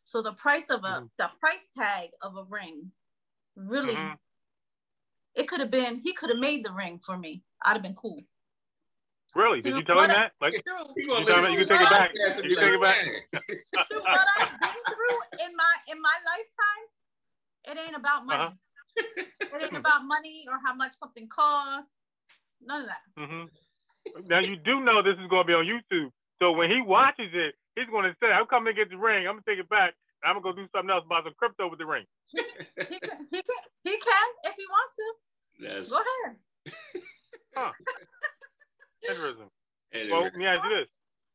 So 0.05 0.23
the 0.23 0.33
price 0.33 0.71
of 0.71 0.81
a 0.85 0.89
mm-hmm. 0.89 1.07
the 1.19 1.31
price 1.39 1.69
tag 1.77 2.11
of 2.21 2.37
a 2.37 2.45
ring 2.49 2.91
really 3.57 3.97
it 5.35 5.47
could 5.47 5.61
have 5.61 5.71
been 5.71 6.01
he 6.03 6.13
could 6.13 6.31
have 6.31 6.39
made 6.39 6.65
the 6.65 6.73
ring 6.73 7.01
for 7.05 7.17
me. 7.17 7.43
I'd 7.65 7.75
have 7.75 7.83
been 7.83 7.95
cool. 7.95 8.23
Really? 9.35 9.61
Did 9.61 9.77
you 9.77 9.83
tell 9.83 10.01
him 10.01 10.09
that? 10.09 10.33
Like, 10.41 10.55
you, 10.55 10.61
you, 10.97 11.19
you 11.19 11.25
can 11.25 11.69
take 11.69 11.81
it 11.81 11.91
back. 11.91 12.11
You 12.15 12.57
can 12.57 12.59
take 12.59 12.75
it 12.75 12.81
back. 12.83 12.99
what 13.33 14.27
I've 14.39 14.61
been 14.61 14.81
through 14.91 15.19
in 15.47 15.51
my 15.55 15.75
in 15.89 15.99
my 16.03 16.17
lifetime, 16.27 16.85
it 17.71 17.79
ain't 17.79 17.97
about 17.97 18.27
money. 18.27 18.45
Uh-huh. 18.45 19.23
it 19.41 19.63
ain't 19.63 19.77
about 19.77 20.05
money 20.05 20.47
or 20.51 20.59
how 20.65 20.75
much 20.75 20.99
something 20.99 21.29
costs. 21.29 21.91
None 22.63 22.83
of 22.83 22.89
that. 22.89 23.03
Mm-hmm. 23.19 24.27
Now 24.27 24.41
you 24.41 24.57
do 24.57 24.81
know 24.81 25.03
this 25.03 25.17
is 25.23 25.29
going 25.31 25.45
to 25.45 25.47
be 25.47 25.55
on 25.55 25.65
YouTube. 25.65 26.11
So 26.43 26.53
when 26.53 26.71
he 26.71 26.81
watches 26.83 27.31
it, 27.33 27.55
he's 27.77 27.87
going 27.87 28.11
to 28.11 28.17
say, 28.19 28.33
"I'm 28.33 28.47
coming 28.47 28.75
to 28.75 28.77
get 28.77 28.91
the 28.91 28.99
ring. 28.99 29.29
I'm 29.29 29.39
going 29.39 29.45
to 29.45 29.51
take 29.51 29.61
it 29.61 29.69
back. 29.69 29.95
I'm 30.25 30.43
going 30.43 30.57
to 30.57 30.63
go 30.63 30.67
do 30.67 30.69
something 30.75 30.91
else 30.91 31.05
about 31.07 31.25
some 31.25 31.35
crypto 31.39 31.71
with 31.71 31.79
the 31.79 31.87
ring." 31.87 32.05
he, 32.35 32.43
he, 32.43 32.99
can, 32.99 33.19
he, 33.31 33.41
can, 33.47 33.63
he 33.85 33.95
can 33.95 34.29
if 34.45 34.55
he 34.59 34.67
wants 34.67 34.95
to. 34.99 35.07
Yes. 35.61 35.89
Go 35.89 36.01
ahead. 36.01 36.37
Huh. 37.57 37.73
Interesting. 39.07 39.51
Well, 40.11 40.23
let 40.23 40.37
me 40.37 40.47
ask 40.47 40.63
you 40.63 40.71
this: 40.71 40.89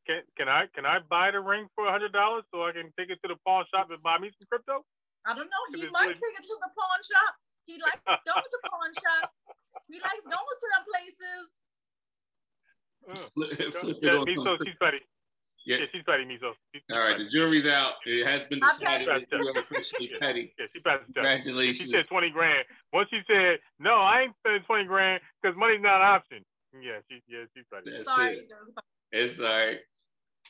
Can 0.07 0.21
can 0.37 0.47
I 0.47 0.65
can 0.73 0.85
I 0.85 0.99
buy 1.09 1.31
the 1.31 1.39
ring 1.39 1.67
for 1.75 1.87
a 1.87 1.91
hundred 1.91 2.13
dollars 2.13 2.43
so 2.53 2.63
I 2.63 2.71
can 2.71 2.93
take 2.97 3.09
it 3.09 3.19
to 3.23 3.27
the 3.27 3.39
pawn 3.45 3.65
shop 3.73 3.89
and 3.91 4.01
buy 4.01 4.17
me 4.17 4.29
some 4.31 4.47
crypto? 4.47 4.85
I 5.25 5.33
don't 5.33 5.49
know. 5.49 5.63
He 5.73 5.89
might 5.89 6.13
really... 6.13 6.21
take 6.21 6.35
it 6.39 6.45
to 6.45 6.55
the 6.61 6.71
pawn 6.71 6.99
shop. 7.03 7.33
He 7.65 7.81
likes 7.81 8.01
going 8.05 8.45
to 8.45 8.59
pawn 8.69 8.91
shops. 8.93 9.37
He 9.89 9.97
likes 9.99 10.23
going 10.23 10.57
to 10.61 10.67
them 10.71 10.83
places. 10.85 11.43
Mm. 13.05 13.25
Flip, 13.33 13.73
flip 13.81 13.97
yeah, 14.01 14.43
so 14.43 14.57
she's 14.63 14.75
petty. 14.81 15.01
Yeah. 15.65 15.77
yeah, 15.77 15.85
she's 15.91 16.03
petty 16.05 16.25
me. 16.25 16.37
So 16.39 16.53
she's 16.73 16.83
all 16.91 16.99
right, 16.99 17.17
the 17.17 17.27
jury's 17.27 17.67
out. 17.67 17.93
It 18.05 18.25
has 18.25 18.43
been 18.45 18.59
decided 18.59 19.07
that 19.07 19.25
you 19.31 19.47
are 19.47 19.59
officially 19.59 20.11
petty. 20.19 20.53
Yeah, 20.57 20.65
she 20.71 20.79
passed 20.79 21.07
the 21.07 21.13
Congratulations. 21.13 21.77
She 21.77 21.91
said 21.91 22.07
twenty 22.07 22.29
grand. 22.29 22.65
Once 22.93 23.09
she 23.09 23.21
said, 23.27 23.57
"No, 23.79 23.95
I 23.95 24.21
ain't 24.21 24.33
spending 24.41 24.61
twenty 24.63 24.85
grand 24.85 25.21
because 25.41 25.57
money's 25.57 25.81
not 25.81 26.01
an 26.01 26.07
option." 26.07 26.45
Yeah, 26.81 26.99
she, 27.09 27.21
yeah, 27.27 27.45
she's 27.55 27.65
petty. 27.71 27.91
That's 27.91 28.05
Sorry. 28.05 28.37
It. 28.37 28.51
It's 29.11 29.39
all 29.39 29.45
right. 29.45 29.77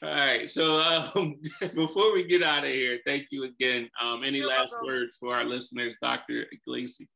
All 0.03 0.09
right. 0.09 0.49
So 0.49 0.81
um, 0.81 1.35
before 1.75 2.13
we 2.13 2.23
get 2.23 2.43
out 2.43 2.63
of 2.63 2.69
here, 2.69 2.99
thank 3.05 3.27
you 3.31 3.45
again. 3.45 3.89
Um, 4.01 4.23
any 4.23 4.39
You're 4.39 4.47
last 4.47 4.71
welcome. 4.71 4.87
words 4.87 5.17
for 5.19 5.35
our 5.35 5.45
listeners, 5.45 5.95
Dr. 6.01 6.45
Iglesias? 6.51 7.07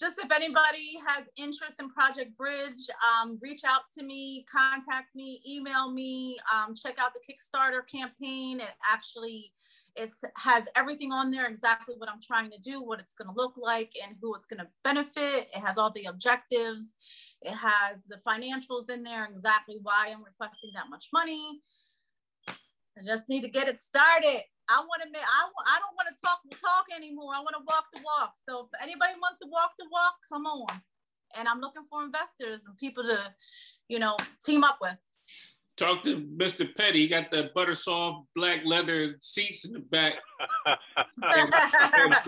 just 0.00 0.18
if 0.18 0.30
anybody 0.32 0.98
has 1.06 1.26
interest 1.36 1.80
in 1.80 1.90
Project 1.90 2.36
Bridge, 2.36 2.88
um, 3.02 3.38
reach 3.42 3.62
out 3.66 3.82
to 3.96 4.04
me, 4.04 4.44
contact 4.50 5.14
me, 5.14 5.40
email 5.48 5.90
me, 5.90 6.38
um, 6.52 6.74
check 6.74 6.98
out 6.98 7.10
the 7.12 7.20
Kickstarter 7.20 7.86
campaign. 7.86 8.60
It 8.60 8.74
actually 8.88 9.52
it 9.98 10.10
has 10.36 10.68
everything 10.76 11.12
on 11.12 11.30
there, 11.30 11.46
exactly 11.46 11.94
what 11.98 12.08
I'm 12.08 12.20
trying 12.22 12.50
to 12.52 12.58
do, 12.58 12.82
what 12.82 13.00
it's 13.00 13.14
going 13.14 13.28
to 13.28 13.34
look 13.34 13.54
like, 13.56 13.92
and 14.04 14.16
who 14.20 14.34
it's 14.34 14.46
going 14.46 14.60
to 14.60 14.68
benefit. 14.84 15.48
It 15.54 15.60
has 15.64 15.76
all 15.76 15.90
the 15.90 16.04
objectives. 16.04 16.94
It 17.42 17.54
has 17.54 18.02
the 18.08 18.18
financials 18.26 18.88
in 18.88 19.02
there, 19.02 19.26
exactly 19.26 19.78
why 19.82 20.10
I'm 20.12 20.24
requesting 20.24 20.70
that 20.74 20.88
much 20.88 21.08
money. 21.12 21.60
I 22.48 23.04
just 23.06 23.28
need 23.28 23.42
to 23.42 23.50
get 23.50 23.68
it 23.68 23.78
started. 23.78 24.42
I 24.70 24.80
want 24.80 25.02
to 25.02 25.08
make, 25.10 25.22
I, 25.22 25.48
I 25.66 25.78
don't 25.78 25.96
want 25.96 26.08
to 26.14 26.22
talk 26.22 26.40
the 26.48 26.56
talk 26.56 26.86
anymore. 26.94 27.32
I 27.34 27.40
want 27.40 27.54
to 27.56 27.64
walk 27.66 27.86
the 27.94 28.00
walk. 28.04 28.34
So 28.48 28.68
if 28.72 28.82
anybody 28.82 29.14
wants 29.20 29.38
to 29.42 29.48
walk 29.50 29.72
the 29.78 29.86
walk, 29.90 30.14
come 30.28 30.46
on. 30.46 30.80
And 31.38 31.48
I'm 31.48 31.60
looking 31.60 31.84
for 31.88 32.04
investors 32.04 32.64
and 32.66 32.76
people 32.76 33.04
to, 33.04 33.18
you 33.88 33.98
know, 33.98 34.16
team 34.44 34.64
up 34.64 34.78
with. 34.80 34.98
Talk 35.78 36.02
to 36.04 36.16
Mr. 36.16 36.74
Petty. 36.74 37.02
He 37.02 37.08
got 37.08 37.30
the 37.30 37.50
butter 37.54 37.74
soft 37.74 38.26
black 38.34 38.62
leather 38.64 39.16
seats 39.20 39.64
in 39.64 39.72
the 39.72 39.78
back. 39.78 40.14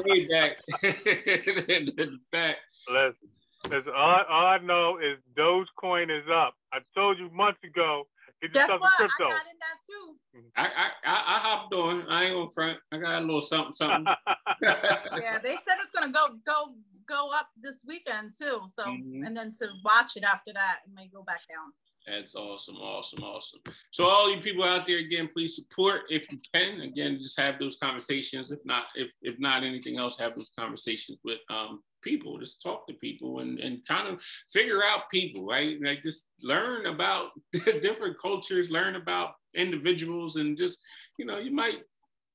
way 0.05 0.27
back. 0.29 0.53
in 0.83 1.87
the 1.87 2.19
back. 2.31 2.57
Listen, 2.89 3.29
listen 3.69 3.93
all, 3.95 4.23
all 4.29 4.47
I 4.47 4.59
know 4.59 4.99
is 4.99 5.19
Dogecoin 5.37 6.17
is 6.17 6.25
up. 6.33 6.55
I 6.73 6.79
told 6.95 7.19
you 7.19 7.29
months 7.31 7.59
ago 7.65 8.07
Get 8.43 8.53
Guess 8.55 8.69
what? 8.71 8.91
I 8.99 9.09
got 9.19 9.31
in 9.33 9.59
that 9.61 9.79
too. 9.87 10.17
I, 10.57 10.65
I, 10.65 10.91
I, 11.05 11.37
I 11.37 11.39
hopped 11.41 11.75
on. 11.75 12.07
I 12.09 12.25
ain't 12.25 12.37
on 12.37 12.49
front. 12.49 12.79
I 12.91 12.97
got 12.97 13.23
a 13.23 13.25
little 13.25 13.43
something, 13.43 13.75
something. 13.75 14.07
yeah, 14.63 15.39
they 15.43 15.57
said 15.57 15.77
it's 15.83 15.91
gonna 15.95 16.11
go 16.11 16.29
go 16.47 16.73
go 17.07 17.29
up 17.35 17.49
this 17.61 17.83
weekend 17.87 18.33
too. 18.39 18.63
So 18.67 18.85
mm-hmm. 18.85 19.25
and 19.27 19.37
then 19.37 19.53
to 19.59 19.69
watch 19.85 20.13
it 20.17 20.25
after 20.25 20.55
that, 20.55 20.79
it 20.87 20.93
may 20.95 21.09
go 21.09 21.23
back 21.23 21.41
down. 21.51 21.73
That's 22.07 22.35
awesome, 22.35 22.77
awesome, 22.77 23.23
awesome. 23.23 23.61
So 23.91 24.05
all 24.05 24.35
you 24.35 24.41
people 24.41 24.65
out 24.65 24.87
there, 24.87 24.99
again, 24.99 25.29
please 25.33 25.55
support 25.55 26.03
if 26.09 26.31
you 26.31 26.39
can. 26.55 26.81
Again, 26.81 27.19
just 27.21 27.39
have 27.39 27.59
those 27.59 27.77
conversations. 27.77 28.51
If 28.51 28.61
not, 28.65 28.85
if 28.95 29.11
if 29.23 29.39
not 29.39 29.63
anything 29.63 29.99
else, 29.99 30.19
have 30.19 30.35
those 30.35 30.51
conversations 30.59 31.19
with 31.25 31.39
um 31.51 31.83
people. 32.03 32.39
Just 32.39 32.63
talk 32.63 32.87
to 32.87 32.95
people 32.95 33.41
and 33.41 33.59
and 33.61 33.87
kind 33.87 34.09
of 34.09 34.23
figure 34.51 34.83
out 34.83 35.11
people, 35.11 35.47
right? 35.47 35.79
Like 35.83 36.03
just 36.03 36.29
learn 36.43 36.87
about 36.87 37.31
different 37.53 38.17
cultures, 38.21 38.71
learn 38.71 38.97
about 38.97 39.35
individuals, 39.55 40.37
and 40.37 40.57
just 40.57 40.79
you 41.19 41.27
know, 41.27 41.39
you 41.39 41.53
might 41.53 41.81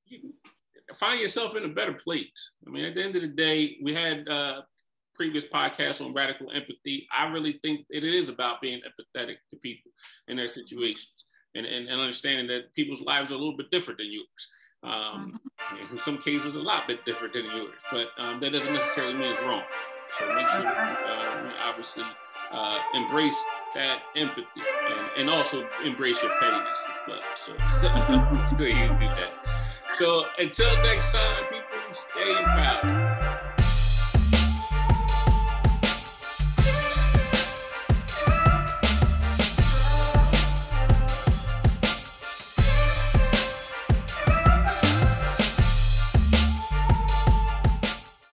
you 0.06 0.34
find 0.96 1.20
yourself 1.20 1.56
in 1.56 1.66
a 1.66 1.70
better 1.70 1.94
place. 1.94 2.52
I 2.66 2.70
mean, 2.70 2.86
at 2.86 2.96
the 2.96 3.04
end 3.04 3.16
of 3.16 3.24
the 3.24 3.28
day, 3.28 3.78
we 3.82 3.94
had 3.94 4.28
uh, 4.30 4.62
previous 5.16 5.46
podcast 5.46 6.04
on 6.04 6.14
radical 6.14 6.52
empathy, 6.52 7.08
I 7.16 7.28
really 7.30 7.60
think 7.64 7.86
it 7.90 8.04
is 8.04 8.30
about 8.30 8.62
being 8.62 8.82
empathetic 8.82 9.36
to 9.50 9.58
people 9.58 9.92
in 10.28 10.38
their 10.38 10.48
situations 10.48 11.26
and, 11.56 11.66
and, 11.66 11.88
and 11.88 12.02
understanding 12.02 12.48
that 12.48 12.74
people's 12.74 13.02
lives 13.02 13.32
are 13.32 13.36
a 13.36 13.38
little 13.38 13.58
bit 13.58 13.72
different 13.72 14.00
than 14.00 14.12
yours. 14.12 14.50
Um, 14.84 15.40
mm-hmm. 15.60 15.94
in 15.94 15.98
some 15.98 16.20
cases, 16.20 16.56
a 16.56 16.60
lot 16.60 16.88
bit 16.88 17.04
different 17.06 17.34
than 17.34 17.46
yours, 17.46 17.74
but 17.92 18.10
um, 18.20 18.40
that 18.42 18.52
doesn't 18.52 18.74
necessarily 18.74 19.14
mean 19.16 19.32
it's 19.32 19.42
wrong. 19.42 19.64
So 20.20 20.34
make 20.34 20.48
sure 20.50 20.66
uh, 20.68 21.52
obviously 21.64 22.04
uh, 22.52 22.80
embrace 22.94 23.42
that 23.74 24.00
empathy 24.16 24.46
and, 24.56 25.10
and 25.18 25.30
also 25.30 25.68
embrace 25.84 26.22
your 26.22 26.32
pettiness 26.40 26.80
as 26.88 27.08
well. 27.08 27.22
So 27.36 27.52
you 28.64 28.88
do 29.00 29.08
that. 29.16 29.34
So 29.94 30.26
until 30.38 30.76
next 30.84 31.12
time, 31.12 31.44
people 31.46 31.94
stay 31.94 32.34
proud. 32.44 33.05